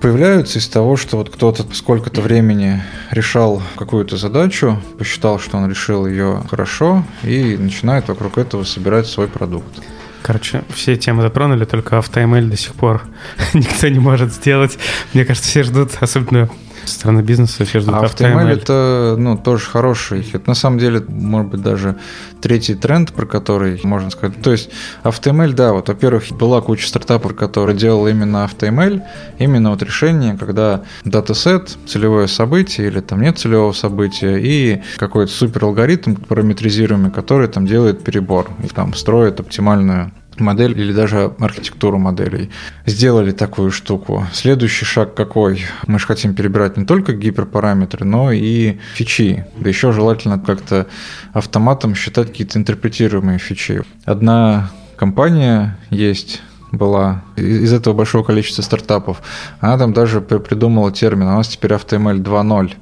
появляются 0.00 0.58
из 0.58 0.68
того, 0.68 0.96
что 0.96 1.18
вот 1.18 1.30
кто-то 1.30 1.64
сколько-то 1.74 2.20
времени 2.20 2.82
решал 3.10 3.62
какую-то 3.76 4.16
задачу, 4.16 4.80
посчитал, 4.98 5.38
что 5.38 5.58
он 5.58 5.68
решил 5.68 6.06
ее 6.06 6.42
хорошо, 6.48 7.04
и 7.22 7.56
начинает 7.58 8.08
вокруг 8.08 8.38
этого 8.38 8.64
собирать 8.64 9.06
свой 9.06 9.28
продукт. 9.28 9.80
Короче, 10.22 10.64
все 10.74 10.96
темы 10.96 11.22
затронули, 11.22 11.64
только 11.64 11.96
AutoML 11.96 12.48
до 12.48 12.56
сих 12.56 12.74
пор 12.74 13.02
никто 13.54 13.88
не 13.88 13.98
может 13.98 14.32
сделать. 14.32 14.78
Мне 15.12 15.24
кажется, 15.24 15.48
все 15.48 15.62
ждут, 15.62 15.92
особенно 16.00 16.50
стороны 16.84 17.20
бизнеса 17.20 17.64
все 17.64 17.80
ждут 17.80 17.94
а 17.94 18.04
AutoML 18.04 18.48
это 18.48 19.16
ну, 19.18 19.36
тоже 19.36 19.64
хороший. 19.66 20.26
Это 20.32 20.48
на 20.48 20.54
самом 20.54 20.78
деле, 20.78 21.02
может 21.08 21.50
быть, 21.50 21.62
даже 21.62 21.96
третий 22.40 22.74
тренд, 22.74 23.12
про 23.12 23.26
который 23.26 23.80
можно 23.84 24.10
сказать. 24.10 24.40
То 24.42 24.52
есть 24.52 24.70
AutoML, 25.04 25.52
да, 25.52 25.72
вот, 25.72 25.88
во-первых, 25.88 26.30
была 26.32 26.60
куча 26.60 26.86
стартапов, 26.86 27.34
которые 27.36 27.76
делал 27.76 28.06
именно 28.06 28.48
AutoML, 28.48 29.02
именно 29.38 29.70
вот 29.70 29.82
решение, 29.82 30.36
когда 30.36 30.82
датасет, 31.04 31.76
целевое 31.86 32.26
событие 32.26 32.86
или 32.88 33.00
там 33.00 33.20
нет 33.20 33.38
целевого 33.38 33.72
события 33.72 34.38
и 34.38 34.82
какой-то 34.96 35.32
супер 35.32 35.64
алгоритм 35.64 36.14
параметризируемый, 36.14 37.10
который 37.10 37.48
там 37.48 37.66
делает 37.66 38.02
перебор 38.04 38.50
и 38.62 38.68
там 38.68 38.94
строит 38.94 39.40
оптимальную 39.40 40.12
модель 40.40 40.78
или 40.78 40.92
даже 40.92 41.32
архитектуру 41.38 41.98
моделей. 41.98 42.50
Сделали 42.86 43.32
такую 43.32 43.70
штуку. 43.70 44.26
Следующий 44.32 44.84
шаг 44.84 45.14
какой? 45.14 45.64
Мы 45.86 45.98
же 45.98 46.06
хотим 46.06 46.34
перебирать 46.34 46.76
не 46.76 46.84
только 46.84 47.12
гиперпараметры, 47.12 48.04
но 48.04 48.32
и 48.32 48.78
фичи. 48.94 49.46
Да 49.56 49.68
еще 49.68 49.92
желательно 49.92 50.38
как-то 50.38 50.86
автоматом 51.32 51.94
считать 51.94 52.28
какие-то 52.28 52.58
интерпретируемые 52.58 53.38
фичи. 53.38 53.82
Одна 54.04 54.70
компания 54.96 55.78
есть 55.90 56.42
была 56.72 57.22
из 57.36 57.72
этого 57.72 57.94
большого 57.94 58.22
количества 58.22 58.62
стартапов. 58.62 59.22
Она 59.60 59.78
там 59.78 59.92
даже 59.92 60.20
придумала 60.20 60.92
термин. 60.92 61.28
У 61.28 61.36
нас 61.36 61.48
теперь 61.48 61.72
AutoML 61.72 62.22
2.0. 62.22 62.74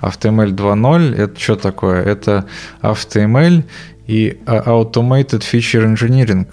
AutoML 0.00 0.50
2.0 0.54 1.14
это 1.14 1.40
что 1.40 1.56
такое? 1.56 2.02
Это 2.02 2.46
AutoML 2.82 3.64
и 4.06 4.38
Automated 4.46 5.42
Feature 5.42 5.94
Engineering. 5.94 6.46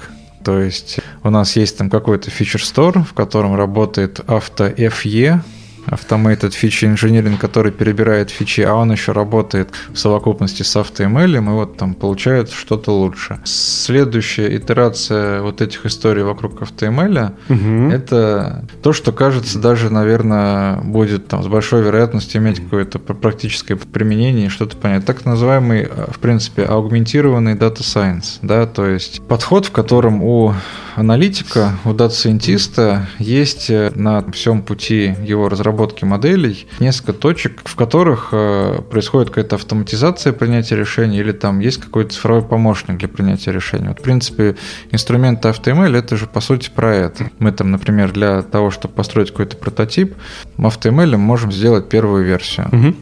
То 0.44 0.60
есть 0.60 1.00
у 1.24 1.30
нас 1.30 1.56
есть 1.56 1.78
там 1.78 1.90
какой-то 1.90 2.30
фичер 2.30 2.62
store, 2.62 3.04
в 3.04 3.14
котором 3.14 3.56
работает 3.56 4.20
AutoFE, 4.20 5.40
Automated 5.88 6.52
Feature 6.52 6.94
Engineering, 6.94 7.38
который 7.38 7.72
перебирает 7.72 8.30
фичи, 8.30 8.62
а 8.62 8.74
он 8.76 8.92
еще 8.92 9.12
работает 9.12 9.70
в 9.92 9.98
совокупности 9.98 10.64
с 10.64 10.76
AutoML, 10.76 11.36
и 11.36 11.40
вот 11.40 11.78
там 11.78 11.94
получает 11.94 12.52
что-то 12.52 12.92
лучше. 12.92 13.40
Следующая 13.44 14.56
итерация 14.56 15.42
вот 15.42 15.62
этих 15.62 15.86
историй 15.86 16.24
вокруг 16.24 16.62
AutoML 16.62 17.34
угу. 17.50 17.92
это 17.92 18.66
то, 18.82 18.94
что 18.94 19.12
кажется 19.12 19.60
даже, 19.60 19.90
наверное, 19.90 20.78
будет 20.78 21.28
там 21.28 21.44
с 21.44 21.48
большой 21.48 21.84
вероятностью 21.84 22.42
иметь 22.42 22.60
какое-то 22.60 23.00
практическое 23.00 23.76
применение 23.76 24.48
и 24.48 24.50
что-то 24.50 24.78
понять. 24.78 25.06
Так 25.06 25.26
называемый, 25.26 25.86
в 25.86 26.20
принципе, 26.20 26.64
аугментированный 26.64 27.56
Data 27.56 27.80
Science, 27.80 28.40
да, 28.42 28.66
то 28.66 28.86
есть 28.86 29.22
подход, 29.28 29.66
в 29.66 29.72
котором 29.72 30.24
у 30.24 30.54
аналитика, 30.96 31.74
у 31.86 31.94
дата-сайентиста 31.94 33.08
есть 33.20 33.70
э, 33.70 33.92
на 33.96 34.24
всем 34.32 34.62
пути 34.62 35.16
его 35.24 35.50
разработки 35.50 36.06
моделей 36.06 36.68
несколько 36.80 37.14
точек, 37.14 37.62
в 37.64 37.76
которых 37.76 38.30
э, 38.32 38.82
происходит 38.90 39.30
какая-то 39.30 39.56
автоматизация 39.56 40.34
принятия 40.34 40.76
решений 40.76 41.20
или 41.20 41.32
там 41.32 41.60
есть 41.60 41.80
какой-то 41.80 42.14
цифровой 42.14 42.44
помощник 42.44 42.98
для 42.98 43.08
принятия 43.08 43.52
решений. 43.52 43.88
Вот, 43.88 44.00
в 44.00 44.04
принципе, 44.04 44.56
инструменты 44.92 45.50
AutoML 45.50 45.98
это 45.98 46.18
же 46.18 46.28
по 46.28 46.42
сути 46.42 46.70
про 46.74 46.96
это. 46.96 47.30
Мы 47.40 47.52
там, 47.52 47.72
например, 47.72 48.12
для 48.12 48.42
того, 48.42 48.72
чтобы 48.72 48.94
построить 48.94 49.32
какой-то 49.32 49.58
прототип, 49.58 50.16
AutoML 50.58 51.18
можем 51.18 51.52
сделать 51.52 51.90
первую 51.90 52.26
версию. 52.26 52.68
Угу. 52.72 52.96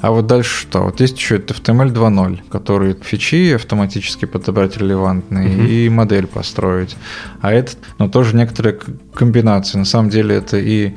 А 0.00 0.10
вот 0.10 0.26
дальше 0.26 0.62
что? 0.62 0.82
Вот 0.82 1.00
есть 1.00 1.18
еще 1.18 1.36
это 1.36 1.54
HTML 1.54 1.92
2.0, 1.92 2.40
который 2.50 2.96
фичи 3.02 3.52
автоматически 3.54 4.24
подобрать 4.24 4.76
релевантные 4.76 5.48
mm-hmm. 5.48 5.68
и 5.68 5.88
модель 5.88 6.26
построить. 6.26 6.96
А 7.40 7.52
это, 7.52 7.72
ну, 7.98 8.08
тоже 8.08 8.36
некоторые 8.36 8.78
комбинации. 9.14 9.78
На 9.78 9.84
самом 9.84 10.10
деле 10.10 10.36
это 10.36 10.58
и 10.58 10.94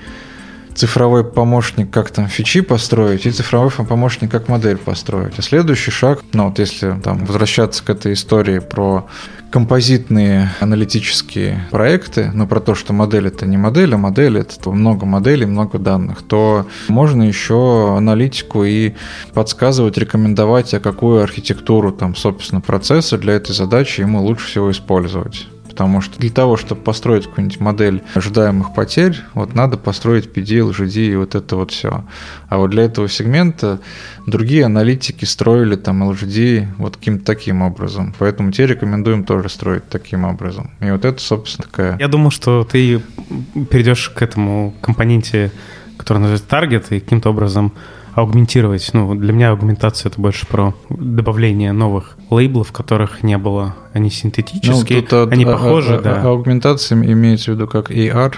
цифровой 0.80 1.26
помощник, 1.26 1.92
как 1.92 2.10
там 2.12 2.28
фичи 2.28 2.62
построить, 2.62 3.26
и 3.26 3.32
цифровой 3.32 3.70
помощник, 3.72 4.32
как 4.32 4.48
модель 4.48 4.78
построить. 4.78 5.38
А 5.38 5.42
следующий 5.42 5.92
шаг, 5.92 6.24
ну 6.32 6.48
вот 6.48 6.60
если 6.60 6.98
там 7.04 7.26
возвращаться 7.26 7.84
к 7.84 7.90
этой 7.90 8.14
истории 8.14 8.60
про 8.60 9.08
композитные 9.52 10.52
аналитические 10.60 11.68
проекты, 11.72 12.32
но 12.34 12.48
про 12.48 12.60
то, 12.60 12.76
что 12.76 12.94
модель 12.94 13.28
это 13.28 13.46
не 13.46 13.58
модель, 13.58 13.94
а 13.94 13.98
модель 13.98 14.38
это 14.38 14.70
много 14.70 15.06
моделей, 15.06 15.46
много 15.46 15.80
данных, 15.80 16.22
то 16.22 16.68
можно 16.88 17.24
еще 17.24 17.96
аналитику 17.98 18.64
и 18.64 18.94
подсказывать, 19.34 19.98
рекомендовать, 19.98 20.74
а 20.74 20.80
какую 20.80 21.24
архитектуру 21.24 21.92
там, 21.92 22.16
собственно, 22.16 22.62
процесса 22.62 23.18
для 23.18 23.34
этой 23.34 23.54
задачи 23.54 24.02
ему 24.02 24.22
лучше 24.22 24.48
всего 24.48 24.72
использовать 24.72 25.48
потому 25.80 26.02
что 26.02 26.20
для 26.20 26.30
того, 26.30 26.58
чтобы 26.58 26.82
построить 26.82 27.26
какую-нибудь 27.26 27.62
модель 27.62 28.04
ожидаемых 28.14 28.74
потерь, 28.74 29.16
вот 29.34 29.56
надо 29.56 29.78
построить 29.78 30.26
PD, 30.26 30.70
LGD 30.70 31.14
и 31.14 31.16
вот 31.16 31.36
это 31.36 31.56
вот 31.56 31.72
все. 31.72 32.04
А 32.50 32.58
вот 32.58 32.72
для 32.72 32.84
этого 32.84 33.08
сегмента 33.08 33.80
другие 34.28 34.66
аналитики 34.66 35.24
строили 35.24 35.78
там 35.78 36.04
LGD 36.04 36.68
вот 36.80 36.98
каким-то 36.98 37.24
таким 37.24 37.62
образом. 37.62 38.14
Поэтому 38.20 38.52
тебе 38.52 38.68
рекомендуем 38.68 39.24
тоже 39.24 39.48
строить 39.48 39.88
таким 39.88 40.26
образом. 40.26 40.72
И 40.82 40.92
вот 40.92 41.06
это, 41.06 41.22
собственно, 41.22 41.66
такая... 41.66 41.98
Я 41.98 42.10
думаю, 42.10 42.32
что 42.32 42.68
ты 42.70 43.02
перейдешь 43.72 44.10
к 44.10 44.22
этому 44.22 44.74
компоненте, 44.82 45.50
который 45.96 46.18
называется 46.18 46.50
таргет, 46.50 46.92
и 46.92 47.00
каким-то 47.00 47.30
образом 47.30 47.72
аугментировать. 48.14 48.90
Ну, 48.94 49.16
для 49.16 49.34
меня 49.34 49.52
аугментация 49.52 50.10
это 50.10 50.20
больше 50.20 50.46
про 50.48 50.74
добавление 50.90 51.72
новых 51.72 52.18
лейблов, 52.30 52.72
которых 52.72 53.24
не 53.24 53.38
было. 53.38 53.76
Они 53.94 54.10
синтетические, 54.10 55.02
ну, 55.02 55.08
тут, 55.08 55.32
они 55.32 55.46
а, 55.46 55.52
похожи, 55.54 55.96
а, 55.96 56.02
да. 56.02 56.22
Аугментация 56.22 56.98
имеется 56.98 57.52
в 57.52 57.56
виду 57.56 57.68
как 57.68 57.92
AR, 57.92 58.36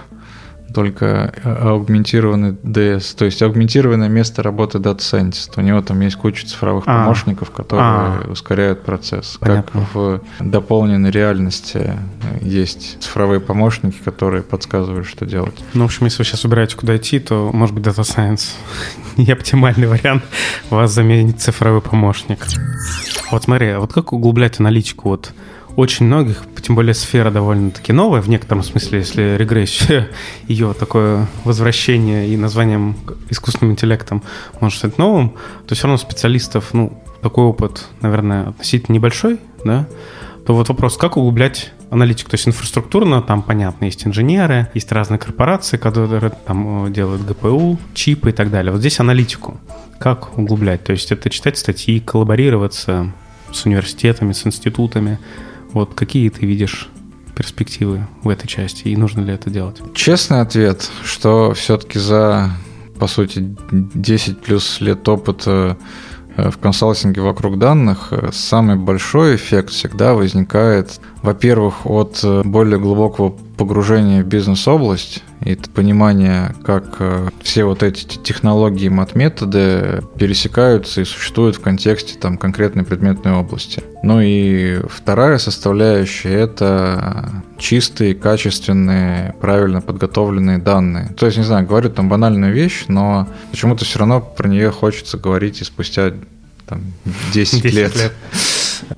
только 0.74 1.34
аугментированный 1.44 2.52
DS, 2.52 3.16
то 3.18 3.26
есть 3.26 3.42
аугментированное 3.42 4.10
место 4.10 4.44
работы 4.44 4.78
Data 4.78 5.00
Scientist. 5.00 5.52
У 5.58 5.62
него 5.62 5.82
там 5.82 6.00
есть 6.02 6.16
куча 6.16 6.46
цифровых 6.48 6.84
а. 6.88 7.04
помощников, 7.04 7.52
которые 7.52 7.84
а. 7.84 8.28
ускоряют 8.30 8.84
процесс. 8.84 9.38
Понятно. 9.40 9.82
Как 9.82 9.94
в 9.94 10.22
дополненной 10.40 11.12
реальности 11.12 11.94
есть 12.42 13.02
цифровые 13.02 13.40
помощники, 13.40 13.98
которые 14.04 14.44
подсказывают, 14.44 15.08
что 15.08 15.26
делать. 15.26 15.56
Ну, 15.74 15.84
в 15.84 15.86
общем, 15.86 16.06
если 16.06 16.20
вы 16.20 16.26
сейчас 16.26 16.44
выбираете, 16.44 16.76
куда 16.76 16.96
идти, 16.98 17.20
то, 17.20 17.52
может 17.54 17.76
быть, 17.76 17.86
Data 17.86 18.02
Science 18.02 18.52
не 19.18 19.32
оптимальный 19.32 19.88
вариант. 19.88 20.24
Вас 20.70 20.92
заменит 20.92 21.42
цифровой 21.42 21.82
помощник. 21.82 22.46
Вот 23.32 23.44
смотри, 23.44 23.70
а 23.70 23.80
вот 23.80 23.94
как 23.94 24.14
углублять 24.14 24.60
аналитику? 24.60 25.10
Вот 25.10 25.34
очень 25.76 26.06
многих, 26.06 26.44
тем 26.62 26.76
более 26.76 26.94
сфера 26.94 27.32
довольно-таки 27.32 27.94
новая, 27.94 28.22
в 28.22 28.30
некотором 28.30 28.64
смысле, 28.64 29.00
если 29.00 29.36
регрессия, 29.38 30.10
ее 30.48 30.74
такое 30.74 31.28
возвращение 31.44 32.28
и 32.30 32.38
названием 32.38 32.96
искусственным 33.30 33.74
интеллектом 33.74 34.24
может 34.60 34.80
стать 34.80 34.98
новым, 34.98 35.34
то 35.68 35.76
все 35.76 35.88
равно 35.88 35.98
специалистов, 35.98 36.74
ну, 36.74 37.02
такой 37.22 37.46
опыт, 37.46 37.86
наверное, 38.02 38.50
относительно 38.50 38.96
небольшой, 38.96 39.40
да, 39.64 39.88
то 40.46 40.56
вот 40.56 40.70
вопрос, 40.70 40.98
как 40.98 41.18
углублять 41.18 41.72
аналитику, 41.92 42.32
то 42.32 42.36
есть 42.36 42.48
инфраструктурно, 42.48 43.22
там, 43.22 43.42
понятно, 43.44 43.86
есть 43.86 44.08
инженеры, 44.08 44.70
есть 44.74 44.92
разные 44.92 45.20
корпорации, 45.20 45.78
которые 45.78 46.32
там 46.46 46.88
э, 46.88 46.90
делают 46.90 47.24
ГПУ, 47.24 47.78
чипы 47.94 48.30
и 48.30 48.34
так 48.34 48.50
далее. 48.50 48.72
Вот 48.72 48.80
здесь 48.80 49.00
аналитику. 49.00 49.60
Как 50.00 50.38
углублять? 50.38 50.84
То 50.84 50.94
есть 50.94 51.12
это 51.12 51.30
читать 51.30 51.58
статьи, 51.58 52.00
коллаборироваться 52.00 53.12
с 53.52 53.66
университетами, 53.66 54.32
с 54.32 54.48
институтами, 54.48 55.20
вот 55.74 55.94
какие 55.94 56.30
ты 56.30 56.46
видишь 56.46 56.90
перспективы 57.36 58.08
в 58.24 58.30
этой 58.30 58.48
части 58.48 58.90
и 58.90 58.96
нужно 58.96 59.22
ли 59.22 59.34
это 59.34 59.50
делать? 59.50 59.82
Честный 59.94 60.42
ответ, 60.42 60.90
что 61.04 61.54
все-таки 61.54 62.00
за, 62.00 62.52
по 63.00 63.08
сути, 63.08 63.56
10 63.72 64.42
плюс 64.42 64.82
лет 64.82 65.08
опыта 65.08 65.78
э, 66.36 66.50
в 66.50 66.58
консалтинге 66.58 67.22
вокруг 67.22 67.58
данных 67.58 68.10
э, 68.12 68.30
самый 68.34 68.76
большой 68.76 69.36
эффект 69.36 69.70
всегда 69.70 70.14
возникает, 70.14 71.00
во-первых, 71.22 71.86
от 71.86 72.20
э, 72.24 72.42
более 72.44 72.80
глубокого 72.80 73.30
погружения 73.30 74.24
в 74.24 74.26
бизнес-область 74.26 75.24
и 75.46 75.56
понимание, 75.56 76.56
как 76.64 76.96
э, 77.00 77.30
все 77.44 77.64
вот 77.64 77.84
эти 77.84 78.06
технологии 78.18 78.86
и 78.86 78.90
мат-методы 78.90 80.02
пересекаются 80.18 81.02
и 81.02 81.06
существуют 81.06 81.58
в 81.58 81.62
контексте 81.62 82.18
там, 82.18 82.38
конкретной 82.38 82.84
предметной 82.84 83.34
области. 83.34 83.84
Ну 84.02 84.20
и 84.20 84.80
вторая 84.90 85.38
составляющая– 85.38 86.30
это 86.34 87.44
чистые, 87.60 88.16
качественные, 88.16 89.36
правильно 89.40 89.82
подготовленные 89.82 90.58
данные. 90.58 91.10
То 91.18 91.28
есть, 91.28 91.38
не 91.38 91.44
знаю, 91.44 91.68
говорю 91.68 91.92
там 91.92 92.10
банальную 92.10 92.52
вещь, 92.52 92.86
но 92.88 93.28
почему-то 93.52 93.86
все 93.86 94.00
равно 94.00 94.22
про 94.22 94.48
нее 94.48 94.72
хочется 94.72 95.18
говорить 95.20 95.62
и 95.62 95.66
спустя 95.66 96.14
там, 96.66 96.82
10, 97.34 97.62
10 97.62 97.76
лет. 97.76 97.96
лет. 97.96 98.14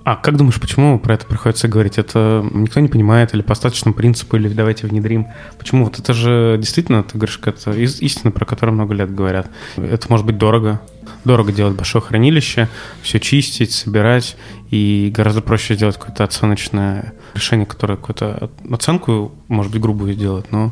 А 0.03 0.15
как 0.15 0.37
думаешь, 0.37 0.59
почему 0.59 0.99
про 0.99 1.15
это 1.15 1.25
приходится 1.25 1.67
говорить? 1.67 1.97
Это 1.97 2.45
никто 2.51 2.79
не 2.79 2.87
понимает 2.87 3.33
или 3.33 3.41
по 3.41 3.53
остаточному 3.53 3.93
принципу, 3.93 4.37
или 4.37 4.49
давайте 4.49 4.87
внедрим? 4.87 5.27
Почему? 5.57 5.85
Вот 5.85 5.99
это 5.99 6.13
же 6.13 6.57
действительно, 6.59 7.03
ты 7.03 7.17
говоришь, 7.17 7.39
это 7.43 7.71
истина, 7.71 8.31
про 8.31 8.45
которую 8.45 8.75
много 8.75 8.93
лет 8.93 9.13
говорят. 9.13 9.49
Это 9.77 10.07
может 10.09 10.25
быть 10.25 10.37
дорого. 10.37 10.81
Дорого 11.25 11.51
делать 11.51 11.75
большое 11.75 12.03
хранилище, 12.03 12.69
все 13.01 13.19
чистить, 13.19 13.71
собирать, 13.71 14.37
и 14.71 15.11
гораздо 15.15 15.41
проще 15.41 15.75
сделать 15.75 15.97
какое-то 15.97 16.23
оценочное 16.23 17.13
решение, 17.33 17.65
которое 17.65 17.95
какую-то 17.95 18.49
оценку, 18.71 19.31
может 19.47 19.71
быть, 19.71 19.81
грубую 19.81 20.13
сделать, 20.13 20.51
но 20.51 20.71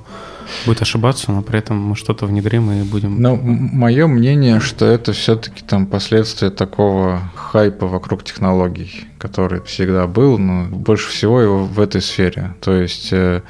будет 0.65 0.81
ошибаться, 0.81 1.31
но 1.31 1.41
при 1.41 1.59
этом 1.59 1.77
мы 1.77 1.95
что-то 1.95 2.25
внедрим 2.25 2.71
и 2.71 2.83
будем... 2.83 3.21
Ну, 3.21 3.35
мое 3.35 4.07
мнение, 4.07 4.59
что 4.59 4.85
это 4.85 5.13
все-таки 5.13 5.63
там 5.63 5.85
последствия 5.85 6.49
такого 6.49 7.21
хайпа 7.35 7.87
вокруг 7.87 8.23
технологий, 8.23 9.05
который 9.17 9.61
всегда 9.61 10.07
был, 10.07 10.37
но 10.37 10.65
больше 10.65 11.09
всего 11.09 11.41
его 11.41 11.65
в 11.65 11.79
этой 11.79 12.01
сфере. 12.01 12.55
То 12.61 12.73
есть 12.73 13.09
э, 13.11 13.41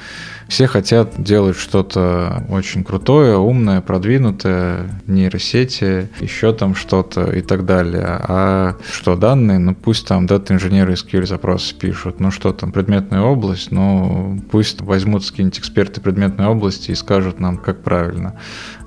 все 0.52 0.68
хотят 0.68 1.14
делать 1.18 1.56
что-то 1.56 2.46
очень 2.50 2.84
крутое, 2.84 3.38
умное, 3.38 3.80
продвинутое, 3.80 5.02
нейросети, 5.08 6.10
еще 6.20 6.52
там 6.52 6.76
что-то 6.76 7.32
и 7.32 7.42
так 7.42 7.66
далее. 7.66 8.06
А 8.06 8.76
что 8.92 9.16
данные, 9.16 9.60
ну 9.60 9.74
пусть 9.74 10.06
там 10.06 10.28
дата-инженеры 10.28 10.96
SQL 10.96 11.26
запросы 11.26 11.74
пишут, 11.74 12.20
ну 12.20 12.32
что 12.32 12.52
там, 12.52 12.74
предметная 12.74 13.22
область, 13.22 13.72
ну 13.72 14.42
пусть 14.52 14.82
возьмут 14.82 15.26
какие-нибудь 15.26 15.58
эксперты 15.58 16.02
предметной 16.02 16.48
области 16.48 16.92
и 16.92 16.96
скажут 16.96 17.40
нам, 17.40 17.58
как 17.58 17.82
правильно 17.82 18.38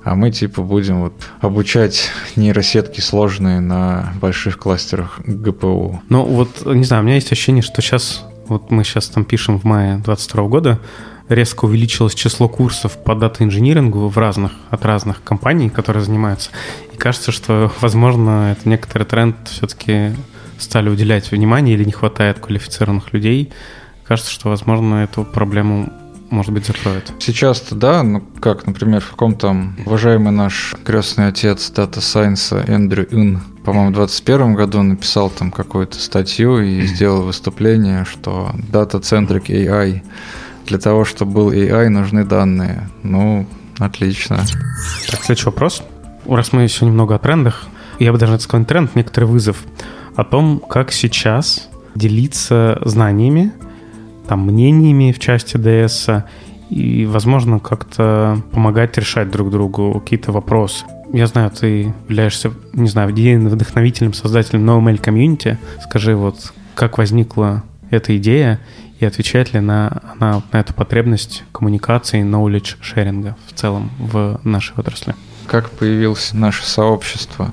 а 0.03 0.15
мы 0.15 0.31
типа 0.31 0.61
будем 0.61 1.01
вот 1.01 1.15
обучать 1.41 2.11
нейросетки 2.37 3.01
сложные 3.01 3.61
на 3.61 4.13
больших 4.21 4.59
кластерах 4.59 5.19
ГПУ. 5.25 6.03
Ну 6.11 6.25
вот, 6.27 6.67
не 6.67 6.85
знаю, 6.85 7.03
у 7.03 7.07
меня 7.07 7.15
есть 7.15 7.33
ощущение, 7.33 7.63
что 7.63 7.81
сейчас, 7.81 8.23
вот 8.49 8.71
мы 8.71 8.85
сейчас 8.85 9.09
там 9.09 9.25
пишем 9.25 9.59
в 9.59 9.65
мае 9.65 10.03
22 10.05 10.43
года, 10.49 10.79
резко 11.29 11.65
увеличилось 11.65 12.15
число 12.15 12.49
курсов 12.49 13.03
по 13.03 13.15
дата-инжинирингу 13.15 14.09
в 14.09 14.19
разных, 14.19 14.53
от 14.71 14.85
разных 14.85 15.23
компаний, 15.23 15.71
которые 15.71 16.05
занимаются. 16.05 16.51
И 16.93 16.97
кажется, 16.97 17.33
что, 17.33 17.73
возможно, 17.81 18.53
это 18.53 18.69
некоторый 18.69 19.05
тренд 19.05 19.37
все-таки 19.45 20.13
стали 20.59 20.89
уделять 20.89 21.31
внимание 21.31 21.75
или 21.75 21.85
не 21.85 21.93
хватает 21.93 22.39
квалифицированных 22.39 23.13
людей. 23.13 23.53
Кажется, 24.05 24.31
что, 24.31 24.49
возможно, 24.49 25.05
эту 25.05 25.25
проблему 25.25 25.93
может 26.31 26.53
быть, 26.53 26.67
закроет. 26.67 27.13
Сейчас-то 27.21 27.77
да, 27.77 28.03
ну 28.03 28.21
как, 28.41 28.67
например, 28.67 29.01
в 29.01 29.11
каком 29.11 29.37
там 29.37 29.77
уважаемый 29.87 30.33
наш 30.33 30.75
крестный 30.85 31.29
отец 31.29 31.71
дата 31.71 32.01
сайенса 32.01 32.65
Эндрю 32.67 33.07
Ин, 33.11 33.41
по-моему, 33.65 33.91
в 33.91 33.95
2021 33.95 34.55
году 34.55 34.83
написал 34.83 35.31
там 35.31 35.53
какую-то 35.53 35.99
статью 36.01 36.59
и 36.59 36.83
сделал 36.87 37.23
выступление, 37.23 38.05
что 38.05 38.51
дата-центрик 38.69 39.49
AI 39.49 40.03
для 40.67 40.79
того, 40.79 41.05
чтобы 41.05 41.33
был 41.33 41.53
AI, 41.53 41.89
нужны 41.89 42.25
данные. 42.25 42.89
Ну, 43.03 43.47
отлично. 43.79 44.39
Так, 45.11 45.23
следующий 45.23 45.47
вопрос. 45.47 45.83
Раз 46.27 46.53
мы 46.53 46.63
еще 46.63 46.87
немного 46.87 47.15
о 47.15 47.19
трендах, 47.19 47.67
я 47.99 48.13
бы 48.13 48.19
даже 48.19 48.39
сказал 48.41 48.65
тренд, 48.65 48.95
некоторый 48.95 49.25
вызов 49.25 49.63
о 50.17 50.25
том, 50.25 50.59
как 50.59 50.93
сейчас 50.93 51.69
делиться 51.95 52.81
знаниями, 52.85 53.53
там, 54.27 54.47
мнениями 54.47 55.13
в 55.13 55.19
части 55.19 55.57
ДС 55.57 56.09
и, 56.71 57.07
возможно, 57.07 57.61
как-то 57.61 58.43
помогать 58.53 58.97
решать 58.97 59.31
друг 59.31 59.51
другу 59.51 60.01
какие-то 60.01 60.33
вопросы. 60.33 60.85
Я 61.13 61.27
знаю, 61.27 61.51
ты 61.51 61.95
являешься, 62.09 62.53
не 62.73 62.89
знаю, 62.89 63.11
вдохновителем, 63.11 64.15
создателем 64.15 64.69
NoMail 64.69 64.99
комьюнити. 64.99 65.59
Скажи, 65.83 66.17
вот 66.17 66.53
как 66.75 66.99
возникла 66.99 67.63
эта 67.91 68.17
идея 68.17 68.61
и 69.01 69.05
отвечает 69.05 69.53
ли 69.53 69.59
она, 69.59 70.03
она 70.15 70.43
на 70.53 70.61
эту 70.61 70.75
потребность 70.75 71.45
коммуникации, 71.53 72.23
knowledge 72.23 72.77
шеринга 72.81 73.37
в 73.49 73.53
целом 73.53 73.91
в 73.99 74.41
нашей 74.45 74.75
отрасли? 74.77 75.15
Как 75.47 75.71
появилось 75.71 76.33
наше 76.33 76.65
сообщество 76.65 77.53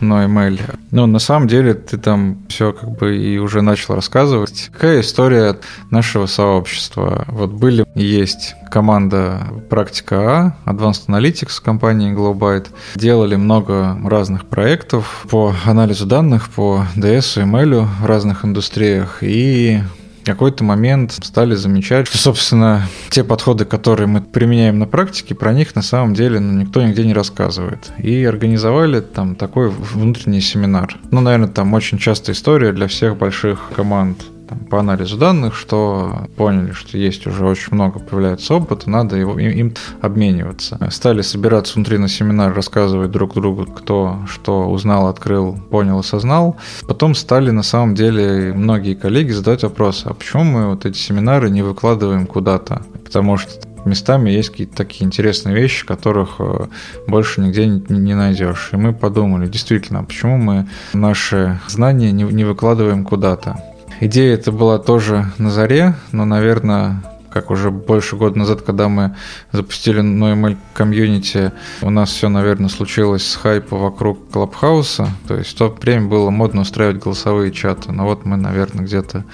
NoEmail? 0.00 0.78
Ну, 0.90 1.06
на 1.06 1.18
самом 1.18 1.46
деле, 1.46 1.74
ты 1.74 1.98
там 1.98 2.38
все 2.48 2.72
как 2.72 2.96
бы 2.96 3.18
и 3.18 3.38
уже 3.38 3.60
начал 3.60 3.94
рассказывать. 3.94 4.70
Какая 4.72 5.00
история 5.00 5.58
нашего 5.90 6.26
сообщества? 6.26 7.24
Вот 7.28 7.50
были 7.52 7.84
и 7.94 8.04
есть 8.04 8.54
команда 8.70 9.46
Практика 9.68 10.56
А, 10.64 10.70
Advanced 10.70 11.06
Analytics 11.08 11.62
компании 11.62 12.14
Globite. 12.14 12.68
Делали 12.94 13.36
много 13.36 13.98
разных 14.04 14.46
проектов 14.46 15.26
по 15.30 15.54
анализу 15.66 16.06
данных, 16.06 16.48
по 16.48 16.86
DS, 16.96 17.44
ML 17.44 17.86
в 18.00 18.06
разных 18.06 18.44
индустриях. 18.44 19.18
И 19.20 19.82
какой-то 20.28 20.64
момент 20.64 21.12
стали 21.22 21.54
замечать, 21.54 22.06
что, 22.06 22.18
собственно, 22.18 22.86
те 23.10 23.24
подходы, 23.24 23.64
которые 23.64 24.06
мы 24.06 24.20
применяем 24.20 24.78
на 24.78 24.86
практике, 24.86 25.34
про 25.34 25.52
них 25.52 25.74
на 25.74 25.82
самом 25.82 26.14
деле 26.14 26.40
ну, 26.40 26.60
никто 26.60 26.82
нигде 26.82 27.04
не 27.04 27.14
рассказывает. 27.14 27.90
И 27.98 28.24
организовали 28.24 29.00
там 29.00 29.34
такой 29.34 29.68
внутренний 29.68 30.40
семинар. 30.40 30.96
Ну, 31.10 31.20
наверное, 31.20 31.48
там 31.48 31.74
очень 31.74 31.98
частая 31.98 32.34
история 32.34 32.72
для 32.72 32.86
всех 32.88 33.16
больших 33.16 33.70
команд 33.74 34.18
там, 34.48 34.58
по 34.60 34.80
анализу 34.80 35.16
данных, 35.16 35.54
что 35.54 36.26
поняли, 36.36 36.72
что 36.72 36.96
есть 36.96 37.26
уже 37.26 37.44
очень 37.44 37.74
много 37.74 37.98
появляется 37.98 38.54
опыта, 38.54 38.88
надо 38.88 39.16
его, 39.16 39.38
им, 39.38 39.50
им 39.50 39.74
обмениваться. 40.00 40.78
Стали 40.90 41.22
собираться 41.22 41.74
внутри 41.74 41.98
на 41.98 42.08
семинар, 42.08 42.54
рассказывать 42.54 43.10
друг 43.10 43.34
другу, 43.34 43.66
кто 43.66 44.18
что 44.28 44.68
узнал, 44.68 45.08
открыл, 45.08 45.58
понял, 45.70 45.98
осознал. 45.98 46.56
Потом 46.86 47.14
стали 47.14 47.50
на 47.50 47.62
самом 47.62 47.94
деле 47.94 48.52
многие 48.54 48.94
коллеги 48.94 49.30
задать 49.32 49.62
вопрос, 49.62 50.02
а 50.04 50.14
почему 50.14 50.44
мы 50.44 50.68
вот 50.68 50.86
эти 50.86 50.96
семинары 50.96 51.50
не 51.50 51.62
выкладываем 51.62 52.26
куда-то? 52.26 52.82
Потому 53.04 53.36
что 53.36 53.68
местами 53.84 54.30
есть 54.30 54.50
какие-то 54.50 54.76
такие 54.76 55.04
интересные 55.04 55.54
вещи, 55.54 55.86
которых 55.86 56.36
э, 56.38 56.66
больше 57.06 57.40
нигде 57.40 57.66
не 57.66 58.14
найдешь. 58.14 58.70
И 58.72 58.76
мы 58.76 58.92
подумали, 58.92 59.46
действительно, 59.46 60.00
а 60.00 60.04
почему 60.04 60.36
мы 60.36 60.68
наши 60.92 61.58
знания 61.68 62.12
не 62.12 62.44
выкладываем 62.44 63.04
куда-то? 63.04 63.56
Идея 64.00 64.34
это 64.34 64.52
была 64.52 64.78
тоже 64.78 65.26
на 65.38 65.50
заре, 65.50 65.94
но, 66.12 66.24
наверное, 66.24 67.02
как 67.30 67.50
уже 67.50 67.70
больше 67.70 68.16
года 68.16 68.38
назад, 68.38 68.62
когда 68.62 68.88
мы 68.88 69.16
запустили 69.52 70.02
NoML 70.02 70.56
комьюнити, 70.72 71.52
у 71.82 71.90
нас 71.90 72.10
все, 72.10 72.28
наверное, 72.28 72.68
случилось 72.68 73.26
с 73.26 73.36
хайпа 73.36 73.76
вокруг 73.76 74.30
Клабхауса. 74.30 75.08
То 75.26 75.36
есть 75.36 75.50
в 75.50 75.58
то 75.58 75.68
время 75.68 76.06
было 76.06 76.30
модно 76.30 76.62
устраивать 76.62 77.02
голосовые 77.02 77.52
чаты. 77.52 77.92
Но 77.92 78.04
вот 78.04 78.24
мы, 78.24 78.36
наверное, 78.36 78.84
где-то 78.84 79.24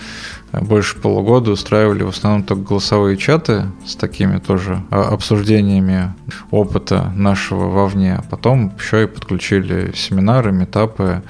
больше 0.53 0.97
полугода 0.97 1.51
устраивали 1.51 2.03
в 2.03 2.09
основном 2.09 2.43
только 2.43 2.63
голосовые 2.63 3.17
чаты 3.17 3.67
с 3.87 3.97
такими 3.97 4.39
тоже 4.39 4.83
обсуждениями 4.91 6.15
опыта 6.51 7.13
нашего 7.15 7.69
вовне. 7.69 8.21
Потом 8.31 8.73
еще 8.79 9.05
и 9.05 9.07
подключили 9.07 9.93
семинары, 9.95 10.53
метапы, 10.53 11.23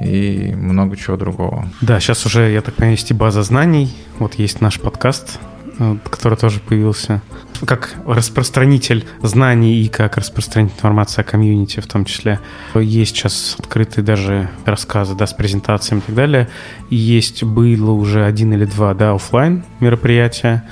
и 0.00 0.54
много 0.54 0.96
чего 0.96 1.16
другого. 1.16 1.68
Да, 1.80 2.00
сейчас 2.00 2.24
уже, 2.26 2.50
я 2.50 2.62
так 2.62 2.74
понимаю, 2.74 2.96
есть 2.96 3.10
и 3.10 3.14
база 3.14 3.42
знаний. 3.42 3.94
Вот 4.18 4.34
есть 4.34 4.60
наш 4.60 4.80
подкаст, 4.80 5.38
э, 5.78 5.96
который 6.10 6.38
тоже 6.38 6.60
появился 6.60 7.20
как 7.66 7.96
распространитель 8.06 9.04
знаний 9.22 9.82
и 9.82 9.88
как 9.88 10.16
распространитель 10.16 10.76
информации 10.76 11.22
о 11.22 11.24
комьюнити 11.24 11.80
в 11.80 11.86
том 11.86 12.04
числе. 12.04 12.40
Есть 12.74 13.16
сейчас 13.16 13.56
открытые 13.58 14.04
даже 14.04 14.48
рассказы 14.64 15.14
да, 15.14 15.26
с 15.26 15.32
презентациями 15.32 16.00
и 16.00 16.02
так 16.02 16.14
далее. 16.14 16.48
И 16.90 16.96
есть 16.96 17.42
было 17.42 17.90
уже 17.90 18.24
один 18.24 18.52
или 18.52 18.64
два 18.64 18.94
да, 18.94 19.12
офлайн 19.12 19.64
мероприятия. 19.80 20.64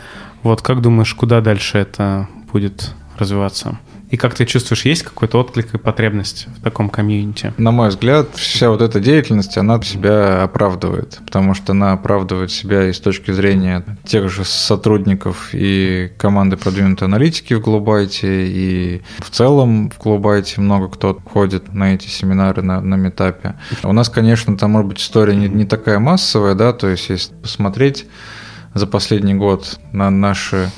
Вот 0.43 0.63
как 0.63 0.81
думаешь, 0.81 1.13
куда 1.15 1.41
дальше 1.41 1.79
это 1.79 2.29
будет 2.53 2.95
развиваться? 3.19 3.79
И 4.11 4.17
как 4.17 4.35
ты 4.35 4.45
чувствуешь, 4.45 4.85
есть 4.85 5.03
какой-то 5.03 5.41
отклик 5.41 5.75
и 5.75 5.79
потребность 5.79 6.47
в 6.57 6.63
таком 6.63 6.91
комьюнити? 6.91 7.53
На 7.59 7.73
мой 7.73 7.89
взгляд, 7.89 8.29
вся 8.35 8.71
вот 8.71 8.81
эта 8.81 9.01
деятельность, 9.01 9.59
она 9.59 9.83
себя 9.83 10.45
оправдывает, 10.45 11.19
потому 11.25 11.55
что 11.55 11.73
она 11.73 11.93
оправдывает 11.93 12.51
себя 12.51 12.89
и 12.89 12.93
с 12.93 13.01
точки 13.01 13.33
зрения 13.33 13.85
тех 14.05 14.29
же 14.31 14.45
сотрудников 14.45 15.51
и 15.53 16.13
команды 16.19 16.57
продвинутой 16.57 17.09
аналитики 17.09 17.55
в 17.55 17.61
Глубайте, 17.61 18.47
и 18.47 19.03
в 19.19 19.31
целом 19.31 19.91
в 19.91 19.99
Глубайте 19.99 20.61
много 20.61 20.89
кто 20.89 21.21
ходит 21.25 21.73
на 21.73 21.95
эти 21.95 22.09
семинары 22.09 22.63
на, 22.63 22.81
на 22.81 22.95
метапе. 22.95 23.57
У 23.83 23.93
нас, 23.93 24.09
конечно, 24.09 24.57
там 24.57 24.71
может 24.73 24.89
быть 24.89 25.01
история 25.01 25.35
не, 25.35 25.49
не 25.49 25.65
такая 25.65 25.99
массовая, 25.99 26.55
да, 26.55 26.73
то 26.73 26.89
есть 26.89 27.09
если 27.09 27.35
посмотреть 27.35 28.07
за 28.77 28.87
последний 28.87 29.35
год 29.35 29.79
на 29.93 30.11
наши 30.11 30.71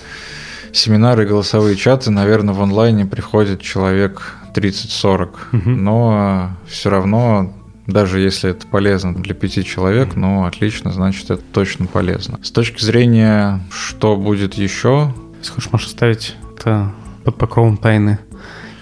семинары, 0.73 1.27
голосовые 1.27 1.77
чаты, 1.77 2.11
наверное, 2.11 2.55
в 2.55 2.63
онлайне 2.63 3.07
приходит 3.07 3.61
человек 3.61 4.37
30-40. 4.55 5.29
Угу. 5.53 5.71
Но 5.71 6.51
все 6.67 6.91
равно 6.91 7.53
даже 7.89 8.21
если 8.21 8.51
это 8.51 8.67
полезно 8.67 9.15
для 9.15 9.35
пяти 9.35 9.65
человек, 9.65 10.15
ну, 10.15 10.45
отлично, 10.45 10.93
значит, 10.93 11.31
это 11.31 11.43
точно 11.53 11.87
полезно. 11.87 12.39
С 12.43 12.51
точки 12.51 12.85
зрения, 12.85 13.61
что 13.73 14.15
будет 14.15 14.55
еще... 14.55 15.15
Если 15.39 15.53
хочешь, 15.53 15.73
можешь 15.73 15.87
оставить 15.87 16.37
это 16.55 16.93
под 17.25 17.39
покровом 17.39 17.79
тайны. 17.79 18.19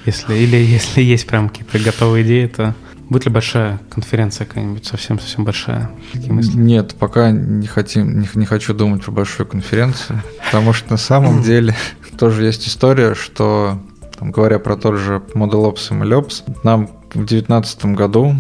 Если, 0.07 0.35
или 0.35 0.57
если 0.57 1.03
есть 1.03 1.27
прям 1.27 1.49
какие-то 1.49 1.79
готовые 1.79 2.25
идеи, 2.25 2.47
то 2.47 2.75
Будет 3.09 3.27
ли 3.27 3.31
большая 3.31 3.81
конференция 3.89 4.47
какая-нибудь, 4.47 4.85
совсем-совсем 4.85 5.45
большая? 5.45 5.91
Нет, 6.15 6.97
пока 6.99 7.31
не, 7.31 7.67
хотим, 7.67 8.21
не, 8.21 8.29
не 8.35 8.47
хочу 8.47 8.75
думать 8.75 9.05
про 9.05 9.13
большую 9.13 9.47
конференцию, 9.47 10.23
потому 10.45 10.73
что 10.73 10.91
на 10.91 10.97
самом 10.97 11.43
деле 11.45 11.75
тоже 12.19 12.45
есть 12.45 12.67
история, 12.67 13.15
что, 13.15 13.79
там, 14.19 14.33
говоря 14.33 14.59
про 14.59 14.77
тот 14.77 14.97
же 14.97 15.23
ModelOps 15.35 15.91
и 15.91 15.95
MLOps, 15.95 16.61
нам 16.65 16.89
в 17.11 17.25
2019 17.25 17.87
году 17.87 18.35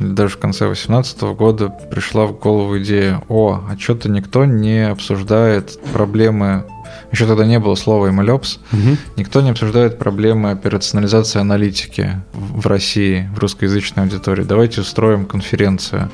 или 0.00 0.12
даже 0.12 0.36
в 0.36 0.38
конце 0.38 0.64
2018 0.64 1.22
года 1.34 1.68
пришла 1.68 2.26
в 2.26 2.38
голову 2.38 2.78
идея, 2.78 3.22
о, 3.28 3.60
а 3.68 3.78
что-то 3.78 4.10
никто 4.10 4.46
не 4.46 4.88
обсуждает 4.88 5.78
проблемы 5.92 6.64
еще 7.12 7.26
тогда 7.26 7.44
не 7.46 7.58
было 7.58 7.74
слова 7.74 8.08
MLOps, 8.08 8.58
угу. 8.72 8.96
никто 9.16 9.40
не 9.40 9.50
обсуждает 9.50 9.98
проблемы 9.98 10.50
операционализации 10.50 11.40
аналитики 11.40 12.22
в 12.32 12.66
России, 12.66 13.28
в 13.34 13.38
русскоязычной 13.38 14.04
аудитории. 14.04 14.44
Давайте 14.44 14.80
устроим 14.80 15.26
конференцию. 15.26 16.10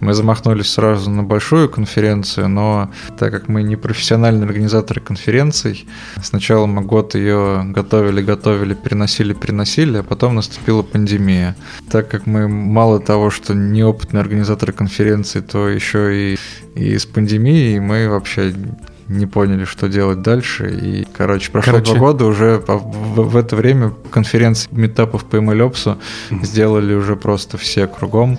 Мы 0.00 0.12
замахнулись 0.12 0.70
сразу 0.70 1.08
на 1.08 1.22
большую 1.22 1.70
конференцию, 1.70 2.48
но 2.48 2.90
так 3.18 3.32
как 3.32 3.48
мы 3.48 3.62
не 3.62 3.76
профессиональные 3.76 4.44
организаторы 4.44 5.00
конференций, 5.00 5.86
сначала 6.22 6.66
мы 6.66 6.82
год 6.82 7.14
ее 7.14 7.64
готовили, 7.64 8.20
готовили, 8.20 8.74
переносили, 8.74 9.32
переносили, 9.32 9.98
а 9.98 10.02
потом 10.02 10.34
наступила 10.34 10.82
пандемия. 10.82 11.56
Так 11.90 12.10
как 12.10 12.26
мы 12.26 12.48
мало 12.48 13.00
того, 13.00 13.30
что 13.30 13.54
неопытные 13.54 14.20
организаторы 14.20 14.74
конференций, 14.74 15.40
то 15.40 15.70
еще 15.70 16.34
и, 16.34 16.38
и 16.74 16.98
с 16.98 17.06
пандемией 17.06 17.78
мы 17.78 18.08
вообще 18.08 18.52
не 19.08 19.26
поняли, 19.26 19.64
что 19.64 19.88
делать 19.88 20.22
дальше. 20.22 20.70
И, 20.70 21.06
короче, 21.16 21.50
прошло 21.50 21.74
короче... 21.74 21.92
два 21.92 22.00
года, 22.00 22.24
уже 22.26 22.62
в, 22.66 23.22
в 23.22 23.36
это 23.36 23.56
время 23.56 23.92
конференции 24.10 24.68
метапов 24.72 25.24
по 25.24 25.36
MLOps 25.36 25.96
mm-hmm. 26.30 26.44
сделали 26.44 26.94
уже 26.94 27.16
просто 27.16 27.58
все 27.58 27.86
кругом. 27.86 28.38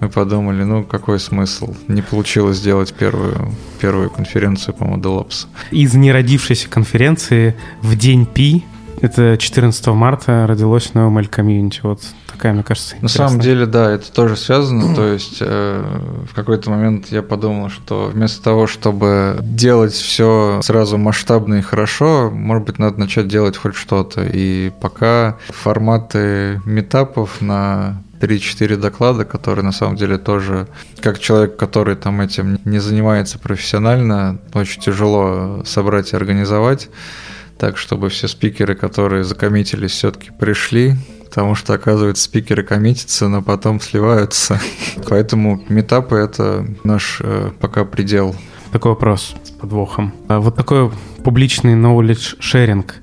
Мы 0.00 0.08
подумали, 0.08 0.64
ну 0.64 0.84
какой 0.84 1.18
смысл? 1.18 1.74
Не 1.88 2.02
получилось 2.02 2.58
сделать 2.58 2.92
первую, 2.92 3.52
первую 3.80 4.10
конференцию 4.10 4.74
по 4.74 4.84
ModelOps. 4.84 5.46
Из 5.70 5.94
неродившейся 5.94 6.68
конференции 6.68 7.54
в 7.80 7.96
день 7.96 8.26
Пи 8.26 8.64
это 9.04 9.36
14 9.38 9.86
марта 9.88 10.46
родилось 10.46 10.94
новое 10.94 11.22
ML 11.22 11.28
комьюнити. 11.28 11.80
Вот 11.82 12.00
такая, 12.26 12.52
мне 12.52 12.62
кажется, 12.62 12.96
интересная. 12.96 13.24
На 13.24 13.28
самом 13.28 13.40
деле, 13.40 13.66
да, 13.66 13.90
это 13.90 14.10
тоже 14.12 14.36
связано. 14.36 14.94
То 14.94 15.06
есть 15.12 15.38
э, 15.40 15.84
в 16.30 16.34
какой-то 16.34 16.70
момент 16.70 17.06
я 17.10 17.22
подумал, 17.22 17.70
что 17.70 18.10
вместо 18.12 18.42
того, 18.42 18.66
чтобы 18.66 19.38
делать 19.40 19.92
все 19.92 20.60
сразу 20.62 20.98
масштабно 20.98 21.54
и 21.54 21.62
хорошо, 21.62 22.30
может 22.30 22.64
быть, 22.64 22.78
надо 22.78 22.98
начать 22.98 23.28
делать 23.28 23.56
хоть 23.56 23.76
что-то. 23.76 24.24
И 24.24 24.72
пока 24.80 25.38
форматы 25.48 26.60
метапов 26.64 27.40
на 27.40 28.02
3-4 28.20 28.76
доклада, 28.76 29.24
которые 29.24 29.64
на 29.64 29.72
самом 29.72 29.96
деле 29.96 30.18
тоже, 30.18 30.66
как 31.00 31.18
человек, 31.18 31.56
который 31.56 31.96
там 31.96 32.20
этим 32.20 32.58
не 32.64 32.78
занимается 32.78 33.38
профессионально, 33.38 34.38
очень 34.54 34.80
тяжело 34.80 35.62
собрать 35.64 36.12
и 36.12 36.16
организовать 36.16 36.88
так, 37.58 37.76
чтобы 37.76 38.08
все 38.08 38.28
спикеры, 38.28 38.74
которые 38.74 39.24
закоммитились, 39.24 39.92
все-таки 39.92 40.30
пришли, 40.30 40.96
потому 41.24 41.54
что, 41.54 41.74
оказывается, 41.74 42.24
спикеры 42.24 42.62
коммитятся, 42.62 43.28
но 43.28 43.42
потом 43.42 43.80
сливаются. 43.80 44.60
Поэтому 45.08 45.62
метапы— 45.68 46.16
это 46.16 46.66
наш 46.84 47.20
э, 47.22 47.50
пока 47.60 47.84
предел. 47.84 48.34
Такой 48.72 48.92
вопрос 48.92 49.34
с 49.44 49.50
подвохом. 49.50 50.12
А 50.28 50.40
вот 50.40 50.56
такой 50.56 50.90
публичный 51.22 51.74
knowledge 51.74 52.38
sharing— 52.40 52.84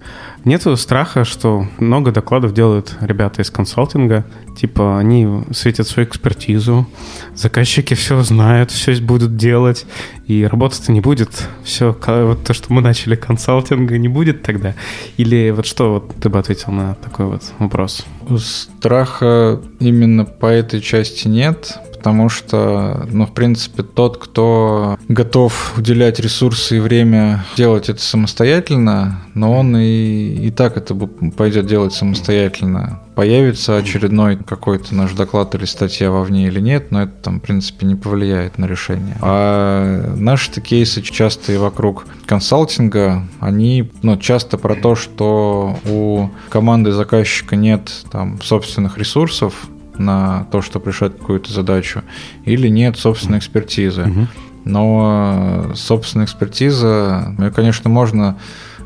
нет 0.43 0.63
страха, 0.79 1.23
что 1.23 1.67
много 1.77 2.11
докладов 2.11 2.53
делают 2.53 2.95
ребята 3.01 3.43
из 3.43 3.51
консалтинга. 3.51 4.25
Типа 4.57 4.99
они 4.99 5.27
светят 5.53 5.87
свою 5.87 6.07
экспертизу, 6.07 6.87
заказчики 7.35 7.93
все 7.93 8.21
знают, 8.21 8.69
все 8.71 8.93
будут 9.01 9.35
делать, 9.35 9.85
и 10.27 10.45
работы-то 10.45 10.91
не 10.91 11.01
будет. 11.01 11.47
Все, 11.63 11.97
вот 12.05 12.43
то, 12.43 12.53
что 12.53 12.71
мы 12.71 12.81
начали 12.81 13.15
консалтинга, 13.15 13.97
не 13.97 14.07
будет 14.07 14.43
тогда. 14.43 14.75
Или 15.17 15.51
вот 15.51 15.65
что 15.65 15.93
вот 15.93 16.15
ты 16.21 16.29
бы 16.29 16.39
ответил 16.39 16.71
на 16.71 16.95
такой 16.95 17.25
вот 17.25 17.43
вопрос? 17.59 18.05
Страха 18.37 19.61
именно 19.79 20.25
по 20.25 20.45
этой 20.45 20.81
части 20.81 21.27
нет, 21.27 21.79
потому 22.01 22.29
что, 22.29 23.07
ну, 23.11 23.27
в 23.27 23.33
принципе, 23.33 23.83
тот, 23.83 24.17
кто 24.17 24.97
готов 25.07 25.73
уделять 25.77 26.19
ресурсы 26.19 26.77
и 26.77 26.79
время 26.79 27.45
делать 27.55 27.89
это 27.89 28.01
самостоятельно, 28.01 29.21
но 29.35 29.59
он 29.59 29.77
и, 29.77 30.47
и 30.47 30.49
так 30.49 30.77
это 30.77 30.95
пойдет 30.95 31.67
делать 31.67 31.93
самостоятельно. 31.93 32.99
Появится 33.15 33.77
очередной 33.77 34.37
какой-то 34.37 34.95
наш 34.95 35.11
доклад 35.13 35.53
или 35.55 35.65
статья 35.65 36.11
вовне 36.11 36.47
или 36.47 36.59
нет, 36.59 36.91
но 36.91 37.03
это 37.03 37.11
там, 37.11 37.39
в 37.39 37.43
принципе, 37.43 37.85
не 37.85 37.95
повлияет 37.95 38.57
на 38.57 38.65
решение. 38.65 39.17
А 39.21 40.13
наши 40.15 40.61
кейсы 40.61 41.01
часто 41.01 41.51
и 41.51 41.57
вокруг 41.57 42.05
консалтинга, 42.25 43.27
они 43.39 43.91
ну, 44.01 44.17
часто 44.17 44.57
про 44.57 44.75
то, 44.75 44.95
что 44.95 45.77
у 45.89 46.29
команды 46.49 46.91
заказчика 46.91 47.55
нет 47.55 47.91
там 48.11 48.41
собственных 48.41 48.97
ресурсов, 48.97 49.53
на 49.97 50.45
то, 50.51 50.61
чтобы 50.61 50.91
решать 50.91 51.17
какую-то 51.17 51.51
задачу, 51.53 52.03
или 52.45 52.67
нет 52.67 52.97
собственной 52.97 53.39
экспертизы. 53.39 54.27
Но 54.63 55.71
собственная 55.75 56.25
экспертиза, 56.25 57.35
ее, 57.39 57.51
конечно, 57.51 57.89
можно 57.89 58.37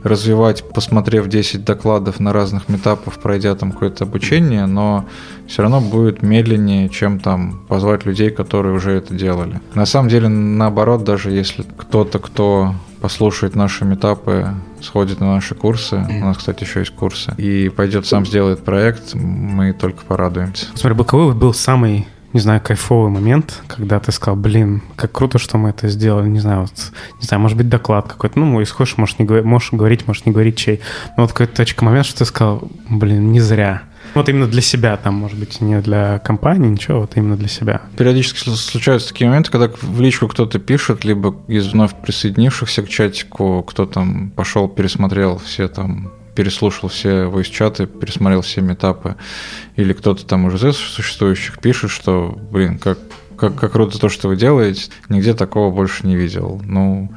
развивать, 0.06 0.64
посмотрев 0.70 1.28
10 1.28 1.66
докладов 1.66 2.20
на 2.20 2.32
разных 2.32 2.70
метапах, 2.70 3.16
пройдя 3.16 3.56
там 3.56 3.72
какое-то 3.72 4.04
обучение, 4.04 4.68
но 4.68 5.06
все 5.48 5.64
равно 5.64 5.82
будет 5.82 6.22
медленнее, 6.22 6.90
чем 6.90 7.20
там 7.20 7.66
позвать 7.68 8.06
людей, 8.06 8.30
которые 8.30 8.76
уже 8.76 8.92
это 8.92 9.14
делали. 9.16 9.60
На 9.74 9.86
самом 9.86 10.10
деле, 10.10 10.28
наоборот, 10.28 11.04
даже 11.04 11.32
если 11.32 11.66
кто-то, 11.78 12.20
кто 12.20 12.76
послушает 13.02 13.56
наши 13.56 13.84
метапы, 13.84 14.48
сходит 14.82 15.20
на 15.20 15.34
наши 15.34 15.56
курсы, 15.56 15.96
у 15.96 16.26
нас, 16.26 16.38
кстати, 16.38 16.64
еще 16.64 16.80
есть 16.80 16.92
курсы, 16.92 17.34
и 17.38 17.70
пойдет 17.70 18.06
сам 18.06 18.26
сделает 18.26 18.64
проект, 18.64 19.16
мы 19.16 19.74
только 19.74 20.06
порадуемся. 20.06 20.68
Смотри, 20.76 20.98
какой 20.98 21.34
был 21.34 21.54
самый 21.54 22.08
не 22.36 22.42
знаю, 22.42 22.60
кайфовый 22.60 23.10
момент, 23.10 23.64
когда 23.66 23.98
ты 24.02 24.12
сказал, 24.12 24.36
блин, 24.36 24.82
как 24.98 25.14
круто, 25.14 25.40
что 25.40 25.58
мы 25.58 25.70
это 25.70 25.88
сделали, 25.88 26.28
не 26.28 26.40
знаю, 26.42 26.62
вот, 26.64 26.92
не 27.22 27.26
знаю, 27.26 27.40
может 27.40 27.58
быть, 27.58 27.70
доклад 27.70 28.10
какой-то, 28.10 28.38
ну, 28.38 28.62
исходишь, 28.62 28.98
можешь, 28.98 29.18
не, 29.20 29.26
можешь 29.42 29.72
говорить, 29.72 30.06
можешь 30.06 30.26
не 30.26 30.34
говорить 30.34 30.58
чей, 30.58 30.82
но 31.16 31.24
вот 31.24 31.32
какой-то 31.32 31.56
точка 31.56 31.86
момент, 31.86 32.06
что 32.06 32.18
ты 32.20 32.26
сказал, 32.26 32.70
блин, 32.90 33.32
не 33.32 33.40
зря. 33.40 33.84
Вот 34.16 34.28
именно 34.28 34.48
для 34.48 34.62
себя, 34.62 34.98
там, 34.98 35.14
может 35.16 35.40
быть, 35.40 35.62
не 35.62 35.80
для 35.80 36.20
компании, 36.20 36.68
ничего, 36.68 37.00
вот 37.00 37.14
именно 37.16 37.38
для 37.38 37.48
себя. 37.48 37.84
Периодически 37.98 38.50
случаются 38.50 39.14
такие 39.14 39.30
моменты, 39.30 39.50
когда 39.50 39.72
в 39.82 40.02
личку 40.02 40.28
кто-то 40.28 40.60
пишет, 40.60 41.06
либо 41.06 41.38
из 41.48 41.68
вновь 41.68 41.94
присоединившихся 42.02 42.84
к 42.84 42.90
чатику, 42.90 43.64
кто 43.64 43.86
там 43.86 44.32
пошел, 44.32 44.68
пересмотрел 44.68 45.38
все 45.38 45.70
там 45.70 46.12
переслушал 46.36 46.90
все 46.90 47.24
voice-чаты, 47.26 47.88
пересмотрел 47.88 48.42
все 48.42 48.62
метапы, 48.62 49.16
или 49.76 49.94
кто-то 49.94 50.26
там 50.26 50.46
уже 50.46 50.70
из 50.70 50.76
существующих 50.76 51.60
пишет, 51.60 51.90
что, 51.90 52.38
блин, 52.52 52.78
как, 52.78 53.00
как, 53.38 53.56
как 53.56 53.72
круто 53.72 54.00
то, 54.00 54.10
что 54.10 54.28
вы 54.28 54.36
делаете, 54.36 54.92
нигде 55.10 55.34
такого 55.34 55.74
больше 55.74 56.06
не 56.06 56.16
видел. 56.16 56.62
Ну, 56.66 57.12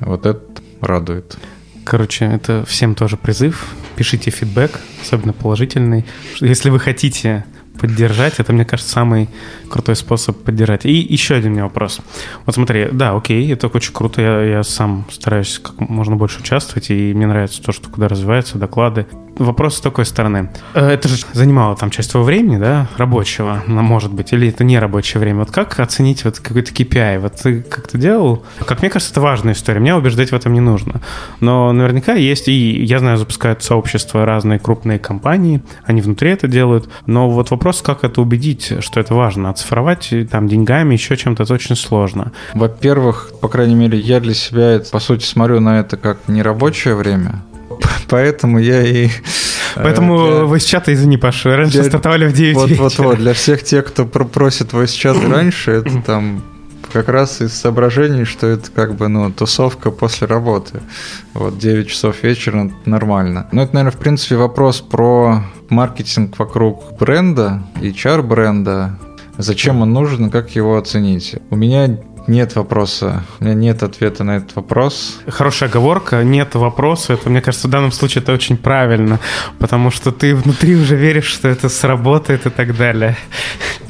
вот 0.00 0.26
это 0.26 0.40
радует. 0.80 1.36
Короче, 1.84 2.26
это 2.26 2.64
всем 2.66 2.94
тоже 2.94 3.16
призыв. 3.16 3.74
Пишите 3.96 4.30
фидбэк, 4.30 4.78
особенно 5.02 5.32
положительный. 5.32 6.04
Если 6.40 6.70
вы 6.70 6.78
хотите 6.78 7.44
поддержать. 7.78 8.34
Это, 8.38 8.52
мне 8.52 8.64
кажется, 8.64 8.92
самый 8.92 9.28
крутой 9.70 9.96
способ 9.96 10.36
поддержать. 10.42 10.84
И 10.84 10.92
еще 10.92 11.34
один 11.34 11.52
у 11.52 11.54
меня 11.54 11.64
вопрос. 11.64 12.00
Вот 12.44 12.54
смотри, 12.54 12.88
да, 12.92 13.16
окей, 13.16 13.50
это 13.52 13.68
очень 13.68 13.92
круто. 13.92 14.20
Я, 14.20 14.42
я 14.42 14.62
сам 14.62 15.06
стараюсь 15.10 15.58
как 15.58 15.80
можно 15.80 16.16
больше 16.16 16.40
участвовать, 16.40 16.90
и 16.90 17.14
мне 17.14 17.26
нравится 17.26 17.62
то, 17.62 17.72
что 17.72 17.88
куда 17.88 18.08
развиваются 18.08 18.58
доклады 18.58 19.06
вопрос 19.38 19.76
с 19.76 19.80
такой 19.80 20.04
стороны. 20.04 20.50
Э, 20.74 20.88
это 20.88 21.08
же 21.08 21.24
занимало 21.32 21.76
там 21.76 21.90
часть 21.90 22.10
твоего 22.10 22.26
времени, 22.26 22.58
да, 22.58 22.88
рабочего, 22.96 23.62
может 23.66 24.12
быть, 24.12 24.32
или 24.32 24.48
это 24.48 24.64
не 24.64 24.78
рабочее 24.78 25.20
время. 25.20 25.40
Вот 25.40 25.50
как 25.50 25.78
оценить 25.80 26.24
вот 26.24 26.40
какой-то 26.40 26.72
KPI? 26.72 27.20
Вот 27.20 27.34
ты 27.34 27.62
как-то 27.62 27.98
делал? 27.98 28.44
Как 28.66 28.80
мне 28.80 28.90
кажется, 28.90 29.12
это 29.12 29.20
важная 29.20 29.54
история. 29.54 29.80
Меня 29.80 29.96
убеждать 29.96 30.30
в 30.30 30.34
этом 30.34 30.52
не 30.52 30.60
нужно. 30.60 31.00
Но 31.40 31.72
наверняка 31.72 32.14
есть, 32.14 32.48
и 32.48 32.84
я 32.84 32.98
знаю, 32.98 33.16
запускают 33.16 33.62
сообщества 33.62 34.24
разные 34.24 34.58
крупные 34.58 34.98
компании, 34.98 35.62
они 35.84 36.00
внутри 36.00 36.30
это 36.30 36.48
делают. 36.48 36.88
Но 37.06 37.30
вот 37.30 37.50
вопрос, 37.50 37.82
как 37.82 38.04
это 38.04 38.20
убедить, 38.20 38.72
что 38.80 39.00
это 39.00 39.14
важно. 39.14 39.50
Оцифровать 39.50 40.12
там 40.30 40.48
деньгами, 40.48 40.94
еще 40.94 41.16
чем-то, 41.16 41.44
это 41.44 41.54
очень 41.54 41.76
сложно. 41.76 42.32
Во-первых, 42.54 43.32
по 43.40 43.48
крайней 43.48 43.74
мере, 43.74 43.98
я 43.98 44.20
для 44.20 44.34
себя, 44.34 44.80
по 44.90 44.98
сути, 44.98 45.24
смотрю 45.24 45.60
на 45.60 45.80
это 45.80 45.96
как 45.96 46.18
нерабочее 46.28 46.94
время, 46.94 47.42
Поэтому 48.08 48.58
я 48.58 48.82
и... 48.82 49.06
Э, 49.76 49.82
Поэтому 49.82 50.48
для... 50.48 50.58
с 50.58 50.64
чата, 50.64 50.92
извини, 50.92 51.16
Паша, 51.16 51.56
раньше 51.56 51.80
для... 51.80 51.84
стартовали 51.84 52.26
в 52.26 52.32
9 52.32 52.54
Вот, 52.54 52.70
вот, 52.70 52.98
вот, 52.98 53.18
для 53.18 53.32
всех 53.32 53.62
тех, 53.64 53.86
кто 53.86 54.06
просит 54.06 54.72
voice 54.72 54.96
чаты 54.96 55.26
раньше, 55.30 55.70
это 55.72 56.02
там 56.02 56.42
как 56.92 57.08
раз 57.08 57.40
из 57.40 57.54
соображений, 57.54 58.24
что 58.24 58.46
это 58.46 58.70
как 58.70 58.94
бы, 58.94 59.08
ну, 59.08 59.30
тусовка 59.30 59.90
после 59.90 60.26
работы. 60.26 60.80
Вот 61.34 61.58
9 61.58 61.88
часов 61.88 62.22
вечера 62.22 62.70
нормально. 62.84 63.48
Ну, 63.52 63.62
это, 63.62 63.74
наверное, 63.74 63.96
в 63.96 64.00
принципе 64.00 64.36
вопрос 64.36 64.80
про 64.80 65.44
маркетинг 65.68 66.38
вокруг 66.38 66.96
бренда, 66.98 67.62
HR 67.76 68.22
бренда, 68.22 68.98
зачем 69.36 69.82
он 69.82 69.92
нужен 69.92 70.26
и 70.26 70.30
как 70.30 70.50
его 70.50 70.76
оценить. 70.76 71.36
У 71.50 71.56
меня 71.56 71.98
нет 72.28 72.54
вопроса. 72.56 73.24
У 73.40 73.44
меня 73.44 73.54
нет 73.54 73.82
ответа 73.82 74.24
на 74.24 74.36
этот 74.36 74.54
вопрос. 74.56 75.20
Хорошая 75.26 75.68
оговорка. 75.68 76.22
Нет 76.22 76.54
вопроса. 76.54 77.14
Это, 77.14 77.30
мне 77.30 77.40
кажется, 77.40 77.68
в 77.68 77.70
данном 77.70 77.92
случае 77.92 78.22
это 78.22 78.32
очень 78.32 78.56
правильно, 78.56 79.18
потому 79.58 79.90
что 79.90 80.12
ты 80.12 80.34
внутри 80.34 80.76
уже 80.76 80.96
веришь, 80.96 81.26
что 81.26 81.48
это 81.48 81.68
сработает 81.68 82.46
и 82.46 82.50
так 82.50 82.76
далее. 82.76 83.16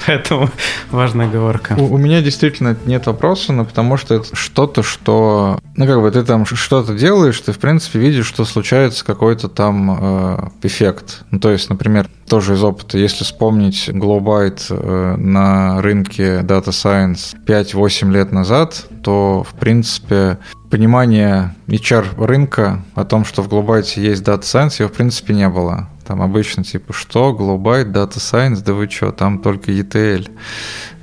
Поэтому 0.09 0.51
важная 0.91 1.29
оговорка. 1.29 1.77
У, 1.79 1.95
у 1.95 1.99
меня 1.99 2.23
действительно 2.23 2.77
нет 2.87 3.07
вопроса, 3.07 3.53
но 3.53 3.65
потому 3.67 3.99
что 3.99 4.15
это 4.15 4.35
что-то, 4.35 4.83
что... 4.83 5.61
Ну, 5.77 5.87
как 5.87 6.01
бы 6.01 6.11
ты 6.11 6.25
там 6.25 6.47
что-то 6.47 6.95
делаешь, 6.95 7.39
ты, 7.41 7.53
в 7.53 7.59
принципе, 7.59 7.99
видишь, 7.99 8.27
что 8.27 8.45
случается 8.47 9.05
какой-то 9.05 9.49
там 9.49 9.99
э, 10.01 10.49
эффект. 10.63 11.25
Ну, 11.31 11.39
то 11.41 11.51
есть, 11.51 11.69
например, 11.69 12.09
тоже 12.27 12.55
из 12.55 12.65
опыта, 12.65 12.97
если 12.97 13.25
вспомнить 13.25 13.89
Glowbyte 13.89 14.63
э, 14.71 15.17
на 15.17 15.83
рынке 15.83 16.41
Data 16.41 16.69
Science 16.69 17.37
5-8 17.47 18.11
лет 18.11 18.33
назад, 18.33 18.87
то, 19.03 19.45
в 19.49 19.55
принципе, 19.55 20.39
понимание 20.71 21.55
HR 21.67 22.25
рынка 22.25 22.83
о 22.95 23.05
том, 23.05 23.25
что 23.25 23.43
в 23.43 23.49
Glowbyte 23.49 24.01
есть 24.01 24.23
Data 24.23 24.41
Science, 24.41 24.77
его, 24.79 24.89
в 24.89 24.93
принципе, 24.93 25.35
не 25.35 25.49
было. 25.49 25.89
Там 26.09 26.23
обычно 26.23 26.65
типа, 26.65 26.95
что, 26.95 27.37
Glowbyte, 27.39 27.93
Data 27.93 28.17
Science, 28.17 28.63
да 28.65 28.73
вы 28.73 28.89
что, 28.89 29.13
там 29.13 29.41
только 29.41 29.73
ETL. 29.73 30.27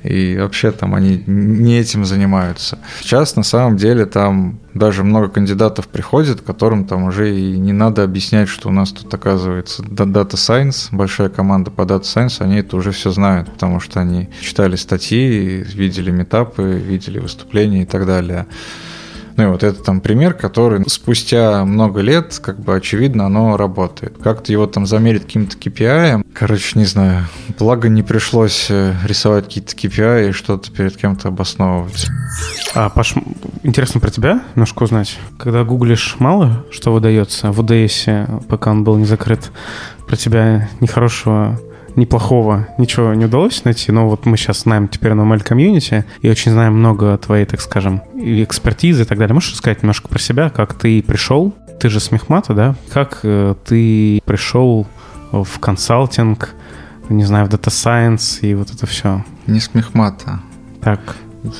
И 0.02 0.36
вообще 0.36 0.72
там 0.72 0.96
они 0.96 1.22
не 1.28 1.78
этим 1.78 2.04
занимаются. 2.04 2.80
Сейчас 3.00 3.36
на 3.36 3.44
самом 3.44 3.76
деле 3.76 4.06
там 4.06 4.58
даже 4.74 5.04
много 5.04 5.28
кандидатов 5.28 5.86
приходит, 5.86 6.40
которым 6.40 6.86
там 6.86 7.04
уже 7.04 7.32
и 7.38 7.56
не 7.56 7.72
надо 7.72 8.02
объяснять, 8.02 8.48
что 8.48 8.68
у 8.68 8.72
нас 8.72 8.90
тут 8.90 9.14
оказывается 9.14 9.84
Data 9.84 10.34
Science, 10.34 10.88
большая 10.90 11.28
команда 11.28 11.70
по 11.70 11.82
Data 11.82 12.02
Science, 12.02 12.42
они 12.42 12.56
это 12.56 12.76
уже 12.76 12.90
все 12.90 13.12
знают, 13.12 13.52
потому 13.52 13.78
что 13.78 14.00
они 14.00 14.28
читали 14.40 14.74
статьи, 14.74 15.62
видели 15.62 16.10
метапы, 16.10 16.82
видели 16.84 17.20
выступления 17.20 17.82
и 17.82 17.86
так 17.86 18.06
далее. 18.06 18.48
Ну 19.36 19.44
и 19.44 19.46
вот 19.46 19.62
это 19.62 19.82
там 19.82 20.00
пример, 20.00 20.34
который 20.34 20.84
спустя 20.88 21.64
много 21.64 22.00
лет, 22.00 22.38
как 22.42 22.58
бы 22.58 22.74
очевидно, 22.74 23.26
оно 23.26 23.56
работает. 23.56 24.16
Как-то 24.22 24.50
его 24.50 24.66
там 24.66 24.86
замерить 24.86 25.24
каким-то 25.24 25.56
KPI. 25.58 26.26
Короче, 26.32 26.78
не 26.78 26.86
знаю. 26.86 27.26
Благо 27.58 27.88
не 27.88 28.02
пришлось 28.02 28.66
э, 28.70 28.94
рисовать 29.04 29.44
какие-то 29.44 29.74
KPI 29.76 30.30
и 30.30 30.32
что-то 30.32 30.70
перед 30.70 30.96
кем-то 30.96 31.28
обосновывать. 31.28 32.06
А, 32.74 32.88
Паш, 32.88 33.14
интересно 33.62 34.00
про 34.00 34.10
тебя 34.10 34.42
немножко 34.54 34.84
узнать. 34.84 35.18
Когда 35.38 35.64
гуглишь 35.64 36.16
мало, 36.18 36.64
что 36.70 36.92
выдается 36.92 37.52
в 37.52 37.60
ODS, 37.60 38.46
пока 38.46 38.70
он 38.70 38.84
был 38.84 38.96
не 38.96 39.04
закрыт, 39.04 39.50
про 40.06 40.16
тебя 40.16 40.68
нехорошего 40.80 41.60
неплохого 41.96 42.68
ничего 42.78 43.14
не 43.14 43.24
удалось 43.24 43.64
найти, 43.64 43.90
но 43.90 44.08
вот 44.08 44.26
мы 44.26 44.36
сейчас 44.36 44.62
знаем 44.62 44.88
теперь 44.88 45.14
на 45.14 45.22
ML 45.22 45.42
комьюнити 45.42 46.04
и 46.20 46.30
очень 46.30 46.52
знаем 46.52 46.74
много 46.74 47.16
твоей, 47.18 47.46
так 47.46 47.60
скажем, 47.60 48.02
экспертизы 48.14 49.02
и 49.02 49.04
так 49.04 49.18
далее. 49.18 49.34
Можешь 49.34 49.56
сказать 49.56 49.82
немножко 49.82 50.08
про 50.08 50.18
себя, 50.18 50.50
как 50.50 50.74
ты 50.74 51.02
пришел? 51.02 51.54
Ты 51.80 51.88
же 51.88 52.00
с 52.00 52.10
Мехмата, 52.10 52.54
да? 52.54 52.74
Как 52.92 53.20
э, 53.22 53.54
ты 53.64 54.20
пришел 54.24 54.86
в 55.32 55.58
консалтинг, 55.58 56.54
не 57.08 57.24
знаю, 57.24 57.46
в 57.46 57.48
Data 57.48 57.68
Science 57.68 58.40
и 58.40 58.54
вот 58.54 58.70
это 58.70 58.86
все? 58.86 59.24
Не 59.46 59.60
с 59.60 59.74
Мехмата. 59.74 60.40
Так. 60.80 61.00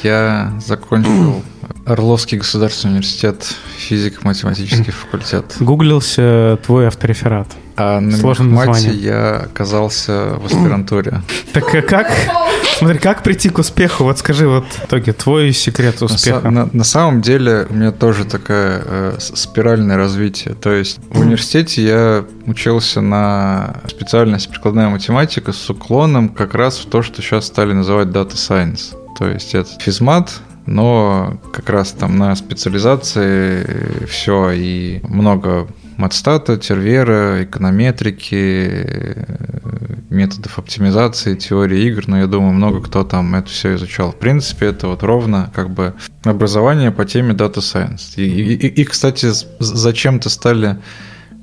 Я 0.03 0.53
закончил 0.61 1.43
Орловский 1.87 2.39
государственный 2.39 2.95
университет, 2.95 3.47
физико-математический 3.79 4.93
факультет. 4.93 5.55
Гуглился 5.61 6.59
твой 6.67 6.89
автореферат. 6.89 7.47
А 7.77 8.01
на 8.01 8.17
Сложным 8.17 8.49
мехмате 8.53 8.71
названием. 8.89 9.03
я 9.05 9.37
оказался 9.37 10.35
в 10.37 10.47
аспирантуре. 10.47 11.23
Так 11.53 11.75
а 11.75 11.83
как? 11.83 12.11
Смотри, 12.79 12.99
как 12.99 13.23
прийти 13.23 13.49
к 13.51 13.59
успеху? 13.59 14.05
Вот 14.05 14.19
скажи, 14.19 14.47
вот 14.49 14.65
в 14.67 14.85
итоге 14.87 15.13
твой 15.15 15.53
секрет 15.53 16.01
На, 16.01 16.07
успеха. 16.07 16.51
на- 16.51 16.69
на 16.73 16.85
самом 16.85 17.23
деле 17.23 17.67
у 17.71 17.75
меня 17.75 17.93
тоже 17.93 18.25
такое 18.25 18.83
э, 18.85 19.17
спиральное 19.19 19.97
развитие. 19.97 20.55
То 20.55 20.73
есть 20.73 20.99
в 21.09 21.21
университете 21.21 21.83
я 21.87 22.25
учился 22.47 23.01
на 23.01 23.77
специальность 23.89 24.51
прикладная 24.51 24.89
математика 24.89 25.53
с 25.53 25.71
уклоном 25.71 26.29
как 26.31 26.55
раз 26.55 26.79
в 26.79 26.87
то, 26.87 27.01
что 27.03 27.23
сейчас 27.23 27.47
стали 27.47 27.73
называть 27.73 28.09
Data 28.09 28.35
Science. 28.35 28.95
То 29.19 29.29
есть 29.29 29.55
это 29.55 29.71
физмат, 29.81 30.33
но 30.67 31.41
как 31.53 31.71
раз 31.71 31.93
там 31.93 32.19
на 32.19 32.35
специализации 32.37 34.05
все 34.07 34.51
и 34.53 35.01
много 35.05 35.67
матстата, 35.97 36.57
тервера, 36.59 37.45
эконометрики, 37.45 39.17
методов 40.11 40.59
оптимизации, 40.59 41.35
теории 41.35 41.87
игр, 41.89 42.05
но 42.07 42.19
я 42.19 42.27
думаю, 42.27 42.53
много 42.53 42.81
кто 42.83 43.05
там 43.05 43.35
это 43.35 43.49
все 43.51 43.75
изучал. 43.77 44.13
В 44.13 44.17
принципе, 44.17 44.67
это 44.67 44.89
вот 44.89 45.03
ровно 45.03 45.51
как 45.55 45.71
бы 45.71 45.95
образование 46.25 46.91
по 46.91 47.05
теме 47.05 47.33
Data 47.35 47.57
Science. 47.57 48.15
И, 48.17 48.23
и- 48.25 48.55
и- 48.55 48.81
и, 48.83 48.85
кстати, 48.85 49.29
зачем-то 49.59 50.29
стали 50.29 50.77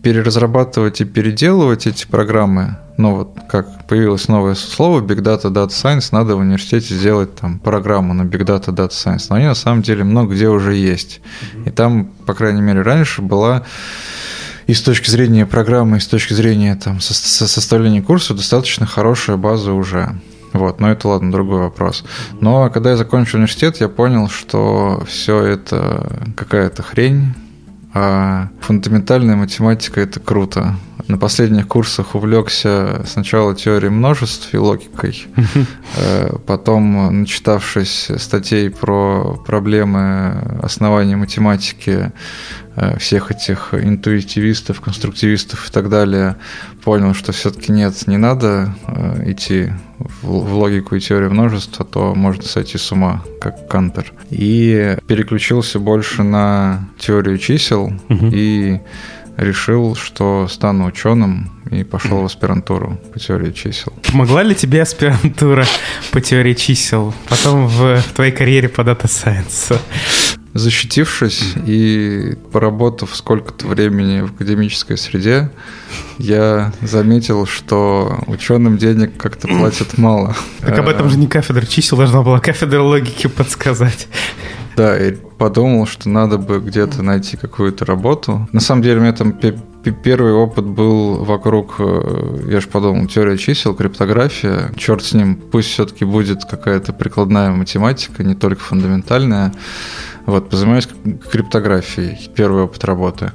переразрабатывать 0.03 1.01
и 1.01 1.05
переделывать 1.05 1.87
эти 1.87 2.05
программы. 2.05 2.77
Ну 2.97 3.15
вот 3.15 3.37
как 3.49 3.87
появилось 3.87 4.27
новое 4.27 4.53
слово 4.53 5.01
Big 5.01 5.21
Data 5.21 5.45
Data 5.45 5.69
Science, 5.69 6.09
надо 6.11 6.35
в 6.35 6.39
университете 6.39 6.93
сделать 6.93 7.33
там 7.35 7.57
программу 7.57 8.13
на 8.13 8.23
Big 8.23 8.43
Data 8.45 8.67
Data 8.67 8.89
Science. 8.89 9.27
Но 9.29 9.37
они 9.37 9.45
на 9.45 9.55
самом 9.55 9.81
деле 9.81 10.03
много 10.03 10.35
где 10.35 10.49
уже 10.49 10.75
есть. 10.75 11.21
И 11.65 11.71
там, 11.71 12.11
по 12.25 12.33
крайней 12.33 12.61
мере, 12.61 12.81
раньше 12.81 13.21
была 13.21 13.63
и 14.67 14.73
с 14.73 14.81
точки 14.81 15.09
зрения 15.09 15.45
программы, 15.45 15.97
и 15.97 15.99
с 16.01 16.07
точки 16.07 16.33
зрения 16.33 16.75
там, 16.75 16.99
со- 16.99 17.13
со- 17.13 17.47
составления 17.47 18.01
курса 18.01 18.33
достаточно 18.33 18.85
хорошая 18.85 19.37
база 19.37 19.71
уже. 19.71 20.15
Вот, 20.51 20.79
но 20.79 20.91
это 20.91 21.07
ладно, 21.07 21.31
другой 21.31 21.59
вопрос. 21.61 22.03
Но 22.39 22.69
когда 22.69 22.91
я 22.91 22.97
закончил 22.97 23.37
университет, 23.37 23.77
я 23.79 23.87
понял, 23.89 24.29
что 24.29 25.03
все 25.07 25.41
это 25.43 26.31
какая-то 26.35 26.83
хрень, 26.83 27.33
а 27.93 28.49
фундаментальная 28.61 29.35
математика 29.35 30.01
это 30.01 30.19
круто. 30.19 30.75
На 31.07 31.17
последних 31.17 31.67
курсах 31.67 32.15
увлекся 32.15 33.03
сначала 33.05 33.53
теорией 33.55 33.91
множеств 33.91 34.53
и 34.53 34.57
логикой, 34.57 35.27
э, 35.97 36.35
потом, 36.47 37.21
начитавшись 37.21 38.09
статей 38.17 38.69
про 38.69 39.37
проблемы 39.45 40.59
основания 40.63 41.17
математики, 41.17 42.11
всех 42.97 43.31
этих 43.31 43.73
интуитивистов, 43.73 44.81
конструктивистов 44.81 45.69
и 45.69 45.71
так 45.71 45.89
далее, 45.89 46.37
понял, 46.83 47.13
что 47.13 47.31
все-таки 47.31 47.71
нет, 47.71 48.07
не 48.07 48.17
надо 48.17 48.75
э, 48.87 49.31
идти 49.31 49.71
в, 49.99 50.53
логику 50.53 50.95
и 50.95 50.99
теорию 50.99 51.31
множеств, 51.31 51.79
а 51.79 51.83
то 51.83 52.13
можно 52.15 52.43
сойти 52.43 52.77
с 52.77 52.91
ума, 52.91 53.23
как 53.39 53.67
Кантер. 53.67 54.11
И 54.29 54.97
переключился 55.07 55.79
больше 55.79 56.23
на 56.23 56.89
теорию 56.99 57.37
чисел 57.37 57.93
Мгм. 58.09 58.29
и 58.33 58.81
решил, 59.37 59.95
что 59.95 60.47
стану 60.47 60.85
ученым 60.85 61.51
и 61.71 61.83
пошел 61.83 62.21
в 62.21 62.25
аспирантуру 62.25 62.99
по 63.13 63.19
теории 63.19 63.51
чисел. 63.51 63.93
Помогла 64.11 64.43
ли 64.43 64.53
тебе 64.55 64.81
аспирантура 64.81 65.65
по 66.11 66.21
теории 66.21 66.53
чисел, 66.53 67.13
потом 67.29 67.67
в, 67.67 67.97
в 68.01 68.13
твоей 68.13 68.31
карьере 68.31 68.69
по 68.69 68.81
Data 68.81 69.07
Защитившись 70.53 71.55
и 71.65 72.37
поработав 72.51 73.15
сколько-то 73.15 73.67
времени 73.67 74.21
в 74.21 74.35
академической 74.35 74.97
среде, 74.97 75.49
я 76.19 76.71
заметил, 76.81 77.47
что 77.47 78.23
ученым 78.27 78.77
денег 78.77 79.17
как-то 79.17 79.47
платят 79.59 79.97
мало. 79.97 80.35
Так 80.61 80.77
об 80.77 80.89
этом 80.89 81.09
же 81.09 81.17
не 81.17 81.27
кафедра 81.27 81.65
чисел 81.65 81.97
должна 81.97 82.21
была 82.21 82.39
кафедра 82.39 82.81
логики 82.81 83.27
подсказать. 83.27 84.07
Да, 84.75 84.97
и 84.97 85.15
подумал, 85.37 85.87
что 85.87 86.09
надо 86.09 86.37
бы 86.37 86.59
где-то 86.59 87.01
найти 87.01 87.37
какую-то 87.37 87.85
работу. 87.85 88.47
На 88.51 88.59
самом 88.59 88.81
деле, 88.81 88.99
у 88.99 89.01
меня 89.01 89.13
там 89.13 89.33
первый 89.91 90.33
опыт 90.33 90.65
был 90.65 91.23
вокруг, 91.23 91.75
э, 91.79 92.47
я 92.49 92.59
же 92.59 92.67
подумал, 92.67 93.07
теория 93.07 93.37
чисел, 93.37 93.75
криптография. 93.75 94.71
Черт 94.75 95.03
с 95.03 95.13
ним, 95.13 95.35
пусть 95.35 95.69
все-таки 95.69 96.05
будет 96.05 96.45
какая-то 96.45 96.93
прикладная 96.93 97.51
математика, 97.51 98.23
не 98.23 98.35
только 98.35 98.61
фундаментальная. 98.61 99.53
Вот, 100.25 100.49
позанимаюсь 100.49 100.87
криптографией, 101.31 102.17
первый 102.35 102.63
опыт 102.63 102.83
работы. 102.85 103.31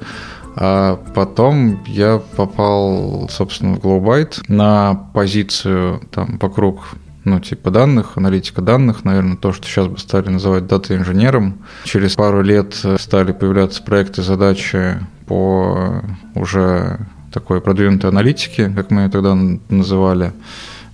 А 0.55 0.99
потом 1.15 1.83
я 1.85 2.21
попал, 2.35 3.29
собственно, 3.29 3.75
в 3.75 3.79
Glowbyte 3.79 4.41
на 4.47 4.95
позицию 5.13 6.01
там 6.11 6.37
вокруг 6.41 6.95
ну, 7.25 7.39
типа 7.39 7.69
данных, 7.69 8.17
аналитика 8.17 8.61
данных, 8.61 9.03
наверное, 9.03 9.37
то, 9.37 9.53
что 9.53 9.67
сейчас 9.67 9.87
бы 9.87 9.97
стали 9.99 10.29
называть 10.29 10.67
дата-инженером. 10.67 11.59
Через 11.83 12.15
пару 12.15 12.41
лет 12.41 12.73
стали 12.97 13.33
появляться 13.33 13.83
проекты, 13.83 14.23
задачи 14.23 14.99
по 15.29 16.03
уже 16.33 16.99
такой 17.31 17.61
продвинутой 17.61 18.09
аналитике, 18.09 18.69
как 18.75 18.89
мы 18.89 19.03
ее 19.03 19.09
тогда 19.09 19.37
называли. 19.69 20.33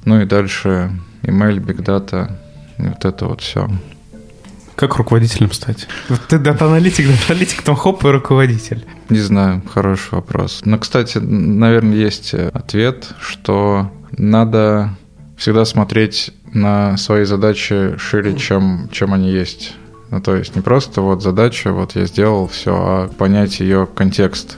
Ну 0.04 0.22
и 0.22 0.26
дальше 0.26 0.92
ML, 1.24 1.58
big 1.60 1.78
data, 1.78 2.32
и 2.78 2.84
вот 2.84 3.06
это 3.06 3.26
вот 3.28 3.40
все. 3.40 3.70
Как 4.76 4.98
руководителем 4.98 5.54
стать? 5.54 5.88
Вот 6.10 6.20
ты 6.28 6.38
дата-аналитик, 6.38 7.08
дата-аналитик, 7.08 7.62
там 7.62 7.78
хоп, 7.78 8.04
и 8.04 8.10
руководитель. 8.10 8.86
Не 9.10 9.20
знаю, 9.20 9.62
хороший 9.74 10.16
вопрос. 10.16 10.64
Но, 10.66 10.78
кстати, 10.78 11.18
наверное, 11.18 11.96
есть 11.96 12.34
э, 12.34 12.50
ответ, 12.50 13.08
что 13.22 13.90
надо 14.18 14.90
всегда 15.38 15.64
смотреть 15.64 16.34
на 16.52 16.98
свои 16.98 17.24
задачи 17.24 17.98
шире, 17.98 18.36
чем, 18.36 18.90
чем 18.92 19.14
они 19.14 19.32
есть. 19.32 19.76
Ну, 20.16 20.22
то 20.22 20.34
есть 20.34 20.56
не 20.56 20.62
просто 20.62 21.02
вот 21.02 21.22
задача, 21.22 21.74
вот 21.74 21.98
я 21.98 22.06
сделал 22.06 22.48
все, 22.48 22.74
а 22.74 23.08
понять 23.10 23.60
ее 23.60 23.86
контекст. 23.86 24.58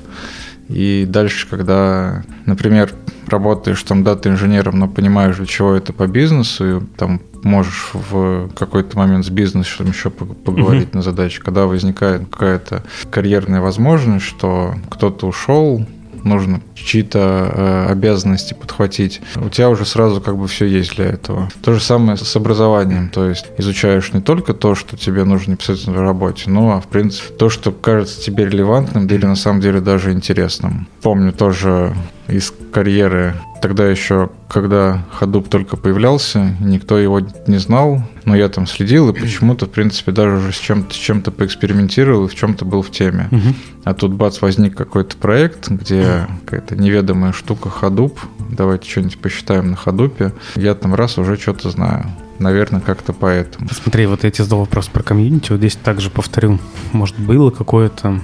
И 0.70 1.08
дальше, 1.10 1.48
когда, 1.50 2.24
например, 2.46 2.94
работаешь 3.26 3.82
там 3.82 4.04
дата-инженером, 4.04 4.78
но 4.78 4.88
понимаешь, 4.88 5.38
для 5.38 5.48
чего 5.48 5.74
это 5.74 5.94
по 5.94 6.06
бизнесу, 6.06 6.78
и 6.78 6.82
там 6.96 7.22
можешь 7.42 7.90
в 7.94 8.50
какой-то 8.50 9.00
момент 9.00 9.26
с 9.26 9.32
бизнесом 9.32 9.88
еще 9.88 10.12
пог- 10.12 10.36
поговорить 10.36 10.94
на 10.94 11.02
задаче, 11.02 11.42
когда 11.42 11.66
возникает 11.66 12.30
какая-то 12.30 12.84
карьерная 13.10 13.60
возможность, 13.60 14.26
что 14.26 14.76
кто-то 14.92 15.26
ушел, 15.26 15.88
нужно 16.28 16.62
чьи-то 16.76 17.20
э, 17.20 17.92
обязанности 17.92 18.54
подхватить. 18.54 19.22
У 19.36 19.50
тебя 19.50 19.70
уже 19.70 19.86
сразу 19.86 20.22
как 20.22 20.38
бы 20.38 20.48
все 20.48 20.66
есть 20.66 20.96
для 20.96 21.06
этого. 21.06 21.50
То 21.62 21.74
же 21.74 21.80
самое 21.80 22.18
с 22.18 22.36
образованием, 22.36 23.10
то 23.10 23.28
есть 23.28 23.46
изучаешь 23.58 24.14
не 24.14 24.22
только 24.22 24.54
то, 24.54 24.76
что 24.76 24.98
тебе 24.98 25.24
нужно 25.24 25.52
непосредственно 25.52 25.98
в 25.98 26.02
работе, 26.02 26.50
но, 26.50 26.72
а, 26.72 26.82
в 26.82 26.88
принципе, 26.88 27.34
то, 27.34 27.50
что 27.50 27.72
кажется 27.72 28.22
тебе 28.22 28.46
релевантным 28.46 29.08
или 29.08 29.26
на 29.26 29.36
самом 29.36 29.62
деле 29.62 29.82
даже 29.82 30.12
интересным. 30.12 30.88
Помню 31.02 31.32
тоже 31.32 31.94
из 32.28 32.54
карьеры 32.72 33.36
Тогда 33.62 33.90
еще, 33.90 34.30
когда 34.48 35.04
Hadoop 35.20 35.50
только 35.50 35.78
появлялся, 35.78 36.56
никто 36.60 36.98
его 36.98 37.22
не 37.48 37.58
знал, 37.58 38.04
но 38.26 38.36
я 38.36 38.50
там 38.50 38.68
следил 38.68 39.10
и 39.10 39.20
почему-то, 39.20 39.66
в 39.66 39.70
принципе, 39.70 40.12
даже 40.12 40.38
уже 40.38 40.52
с 40.52 40.58
чем-то, 40.58 40.94
с 40.94 40.98
чем-то 40.98 41.32
поэкспериментировал 41.32 42.26
и 42.26 42.28
в 42.28 42.36
чем-то 42.36 42.66
был 42.66 42.82
в 42.82 42.92
теме. 42.92 43.28
Мгм. 43.32 43.56
А 43.84 43.94
тут 43.94 44.14
бац, 44.14 44.42
возник 44.42 44.76
какой-то 44.76 45.18
проект, 45.18 45.70
где 45.70 46.28
какая-то 46.46 46.76
неведомая 46.76 47.34
штука 47.34 47.70
Hadoop. 47.70 48.18
Давайте 48.52 48.90
что-нибудь 48.90 49.18
посчитаем 49.20 49.72
на 49.72 49.76
Hadoop. 49.76 50.34
Я 50.56 50.76
там 50.76 50.94
раз 50.94 51.18
уже 51.18 51.38
что-то 51.38 51.70
знаю. 51.70 52.06
Наверное, 52.40 52.82
как-то 52.82 53.14
поэтому. 53.14 53.68
Смотри, 53.70 54.06
вот 54.06 54.24
я 54.24 54.30
тебе 54.30 54.44
задал 54.44 54.60
вопрос 54.60 54.88
про 54.88 55.02
комьюнити, 55.02 55.52
вот 55.52 55.58
здесь 55.58 55.76
также 55.76 56.12
повторю. 56.12 56.60
Может, 56.92 57.18
было 57.18 57.50
какое-то 57.50 58.22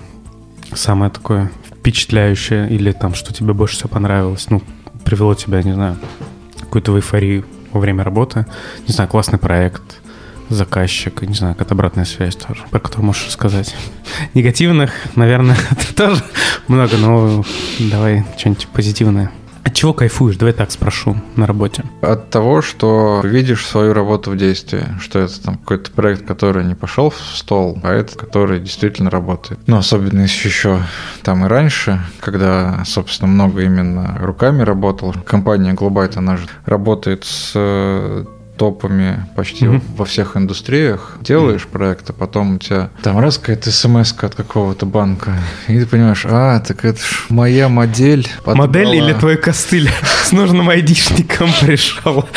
самое 0.75 1.11
такое 1.11 1.51
впечатляющее 1.83 2.69
или 2.69 2.93
там, 2.93 3.13
что 3.13 3.33
тебе 3.33 3.51
больше 3.51 3.75
всего 3.75 3.89
понравилось, 3.89 4.49
ну, 4.49 4.63
привело 5.03 5.35
тебя, 5.35 5.61
не 5.63 5.73
знаю, 5.73 5.97
какую-то 6.61 6.95
эйфорию 6.95 7.43
во 7.73 7.81
время 7.81 8.05
работы, 8.05 8.45
не 8.87 8.93
знаю, 8.93 9.09
классный 9.09 9.37
проект, 9.37 9.99
заказчик, 10.47 11.23
не 11.23 11.33
знаю, 11.33 11.55
какая-то 11.55 11.73
обратная 11.73 12.05
связь 12.05 12.37
тоже, 12.37 12.63
про 12.71 12.79
которую 12.79 13.07
можешь 13.07 13.27
рассказать. 13.27 13.75
Негативных, 14.33 14.93
наверное, 15.17 15.57
тоже 15.97 16.23
много, 16.69 16.95
но 16.95 17.43
давай 17.79 18.23
что-нибудь 18.37 18.69
позитивное. 18.69 19.29
От 19.63 19.73
чего 19.73 19.93
кайфуешь? 19.93 20.35
Давай 20.37 20.53
так 20.53 20.71
спрошу 20.71 21.15
на 21.35 21.47
работе. 21.47 21.83
От 22.01 22.29
того, 22.29 22.61
что 22.61 23.21
видишь 23.23 23.65
свою 23.65 23.93
работу 23.93 24.31
в 24.31 24.37
действии, 24.37 24.85
что 24.99 25.19
это 25.19 25.41
там 25.41 25.57
какой-то 25.57 25.91
проект, 25.91 26.25
который 26.25 26.65
не 26.65 26.75
пошел 26.75 27.09
в 27.09 27.17
стол, 27.17 27.79
а 27.83 27.91
это, 27.93 28.17
который 28.17 28.59
действительно 28.59 29.09
работает. 29.09 29.59
Ну, 29.67 29.77
особенно 29.77 30.21
еще 30.21 30.79
там 31.23 31.45
и 31.45 31.47
раньше, 31.47 32.01
когда, 32.19 32.83
собственно, 32.85 33.31
много 33.31 33.61
именно 33.61 34.17
руками 34.19 34.63
работал. 34.63 35.15
Компания 35.25 35.73
Globite, 35.73 36.17
она 36.17 36.37
же 36.37 36.47
работает 36.65 37.23
с 37.23 37.53
э, 37.55 38.25
топами 38.57 39.25
почти 39.35 39.65
Мгм. 39.65 39.81
во 39.97 40.05
всех 40.05 40.37
индустриях, 40.37 41.17
делаешь 41.21 41.65
проект, 41.65 42.09
а 42.09 42.13
потом 42.13 42.55
у 42.55 42.57
тебя 42.59 42.89
там 43.01 43.17
раз 43.19 43.37
какая-то 43.37 43.71
смс 43.71 44.13
от 44.21 44.35
какого-то 44.35 44.85
банка, 44.85 45.37
и 45.67 45.79
ты 45.79 45.85
понимаешь, 45.85 46.23
а, 46.25 46.59
так 46.59 46.85
это 46.85 46.99
ж 46.99 47.25
моя 47.29 47.67
модель. 47.69 48.27
Модель 48.45 48.85
подобрала 48.85 48.93
или 48.95 49.13
твой 49.13 49.37
костыль 49.37 49.89
с 50.23 50.31
нужным 50.31 50.69
айдишником 50.69 51.49
пришел? 51.61 52.27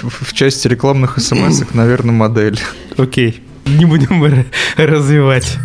В 0.00 0.32
части 0.32 0.66
рекламных 0.68 1.18
смс 1.18 1.62
наверное, 1.74 2.14
модель. 2.14 2.58
Окей. 2.96 3.42
Не 3.66 3.84
будем 3.84 4.22
развивать. 4.76 5.56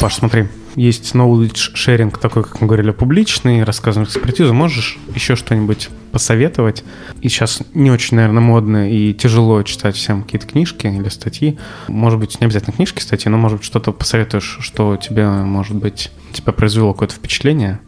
Паш, 0.00 0.16
смотри. 0.16 0.46
Есть 0.76 1.14
knowledge 1.14 1.74
sharing 1.74 2.16
такой, 2.20 2.44
как 2.44 2.60
мы 2.60 2.66
говорили, 2.66 2.90
публичный, 2.90 3.64
рассказываем 3.64 4.06
экспертизу. 4.06 4.52
Можешь 4.52 4.98
еще 5.14 5.34
что-нибудь 5.34 5.88
посоветовать? 6.12 6.84
И 7.22 7.30
сейчас 7.30 7.62
не 7.72 7.90
очень, 7.90 8.16
наверное, 8.16 8.42
модно 8.42 8.90
и 8.92 9.14
тяжело 9.14 9.62
читать 9.62 9.96
всем 9.96 10.22
какие-то 10.22 10.46
книжки 10.46 10.86
или 10.86 11.08
статьи. 11.08 11.58
Может 11.88 12.20
быть, 12.20 12.38
не 12.40 12.44
обязательно 12.44 12.74
книжки, 12.76 13.00
статьи, 13.00 13.30
но, 13.30 13.38
может 13.38 13.58
быть, 13.58 13.66
что-то 13.66 13.92
посоветуешь, 13.92 14.58
что 14.60 14.98
тебе, 14.98 15.26
может 15.26 15.76
быть, 15.76 16.10
тебя 16.32 16.52
произвело 16.52 16.92
какое-то 16.92 17.14
впечатление, 17.14 17.80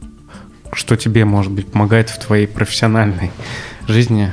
что 0.73 0.97
тебе, 0.97 1.27
может 1.27 1.53
быть, 1.53 1.67
помогает 1.67 2.09
в 2.09 2.19
твоей 2.19 2.47
профессиональной 2.47 3.31
жизни. 3.87 4.33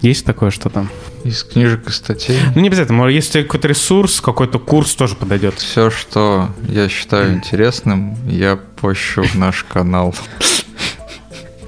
Есть 0.00 0.24
такое 0.24 0.50
что-то? 0.50 0.86
Из 1.26 1.42
книжек 1.42 1.88
и 1.88 1.90
статей. 1.90 2.38
Ну, 2.54 2.60
не 2.60 2.68
обязательно. 2.68 2.98
Может, 2.98 3.14
Если 3.14 3.42
какой-то 3.42 3.68
ресурс, 3.68 4.20
какой-то 4.20 4.58
курс 4.58 4.94
тоже 4.94 5.16
подойдет. 5.16 5.54
Все, 5.54 5.90
что 5.90 6.50
я 6.68 6.88
считаю 6.88 7.34
интересным, 7.34 8.16
я 8.28 8.56
пощу 8.80 9.22
в 9.22 9.34
наш 9.34 9.64
канал. 9.64 10.14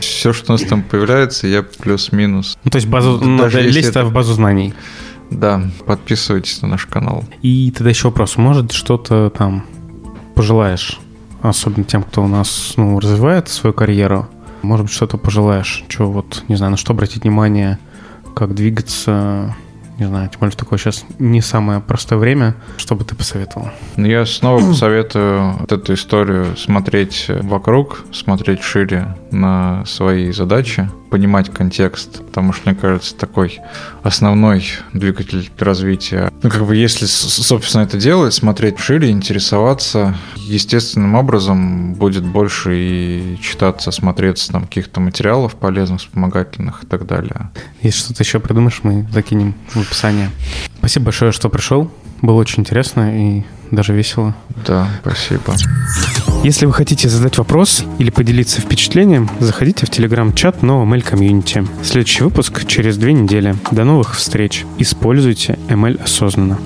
Все, 0.01 0.33
что 0.33 0.53
у 0.53 0.57
нас 0.57 0.63
там 0.63 0.83
появляется, 0.83 1.47
я 1.47 1.63
плюс-минус. 1.63 2.57
Ну, 2.65 2.71
то 2.71 2.77
есть 2.77 2.89
базу, 2.89 3.19
Даже 3.19 3.29
надо 3.31 3.61
если 3.61 3.79
лезть 3.79 3.89
это- 3.91 4.05
в 4.05 4.13
базу 4.13 4.33
знаний. 4.35 4.75
Да, 5.31 5.63
подписывайтесь 5.87 6.63
на 6.63 6.69
наш 6.69 6.87
канал. 6.87 7.25
И 7.43 7.71
тогда 7.71 7.91
еще 7.91 8.09
вопрос. 8.09 8.37
Может, 8.37 8.73
что-то 8.73 9.31
там 9.37 9.67
пожелаешь? 10.35 10.99
Особенно 11.43 11.85
тем, 11.85 12.03
кто 12.03 12.23
у 12.25 12.29
нас 12.29 12.75
ну, 12.77 12.99
развивает 12.99 13.49
свою 13.49 13.75
карьеру. 13.75 14.29
Может 14.63 14.87
быть, 14.87 14.95
что-то 14.95 15.19
пожелаешь? 15.19 15.85
Что 15.89 16.11
вот, 16.11 16.45
не 16.49 16.57
знаю, 16.57 16.71
на 16.73 16.77
что 16.77 16.93
обратить 16.95 17.23
внимание, 17.25 17.79
как 18.39 18.55
двигаться, 18.55 19.53
не 19.99 20.07
знаю, 20.07 20.29
тем 20.29 20.39
более 20.39 20.53
в 20.53 20.57
такое 20.57 20.79
сейчас 20.79 21.05
не 21.19 21.41
самое 21.41 21.81
простое 21.81 22.21
время. 22.21 22.55
Что 22.77 22.95
бы 22.95 23.05
ты 23.05 23.17
посоветовал? 23.17 23.71
Но 23.97 24.07
Я 24.07 24.25
снова 24.27 24.61
посоветую 24.69 25.57
вот 25.59 25.73
эту 25.73 25.95
историю 25.95 26.57
смотреть 26.57 27.27
вокруг, 27.29 28.05
смотреть 28.13 28.63
шире 28.63 29.17
на 29.33 29.85
свои 29.87 30.31
задачи, 30.31 30.89
понимать 31.11 31.51
контекст, 31.51 32.25
потому 32.25 32.53
что, 32.53 32.69
мне 32.69 32.79
кажется, 32.79 33.15
такой 33.15 33.61
основной 34.03 34.65
двигатель 34.93 35.51
развития. 35.59 36.33
Ну, 36.43 36.51
как 36.51 36.65
бы, 36.67 36.77
если, 36.77 37.07
собственно, 37.07 37.83
это 37.83 37.99
делать, 37.99 38.35
смотреть 38.35 38.79
шире, 38.79 39.11
интересоваться, 39.11 40.17
естественным 40.37 41.15
образом 41.15 41.95
будет 41.95 42.25
больше 42.25 42.77
и 42.77 43.39
читаться, 43.43 43.91
смотреться 43.91 44.53
там 44.53 44.67
каких-то 44.67 45.01
материалов 45.01 45.55
полезных, 45.57 46.01
вспомогательных 46.01 46.85
и 46.85 46.87
так 46.87 47.07
далее. 47.07 47.51
Если 47.83 48.01
что-то 48.01 48.23
еще 48.23 48.41
придумаешь, 48.41 48.81
мы 48.83 49.07
закинем 49.13 49.55
в 49.69 49.77
описание. 49.77 50.31
Спасибо 50.79 51.07
большое, 51.07 51.33
что 51.33 51.49
пришел. 51.49 51.91
Было 52.23 52.37
очень 52.37 52.63
интересно 52.63 53.17
и 53.17 53.45
даже 53.71 53.95
весело. 53.95 54.35
Да, 54.67 54.89
спасибо. 55.03 55.55
Если 56.45 56.67
вы 56.67 56.73
хотите 56.73 57.09
задать 57.09 57.39
вопрос 57.39 57.85
или 57.99 58.11
поделиться 58.11 58.61
впечатлением, 58.61 59.29
заходите 59.41 59.87
в 59.87 59.91
телеграм-чат 59.91 60.63
нового 60.63 60.95
ML 60.95 61.03
комьюнити. 61.03 61.67
Следующий 61.83 62.23
выпуск 62.23 62.67
через 62.67 62.97
две 62.97 63.13
недели. 63.13 63.57
До 63.71 63.85
новых 63.85 64.17
встреч. 64.17 64.65
Используйте 64.79 65.59
ML 65.69 66.03
осознанно. 66.03 66.59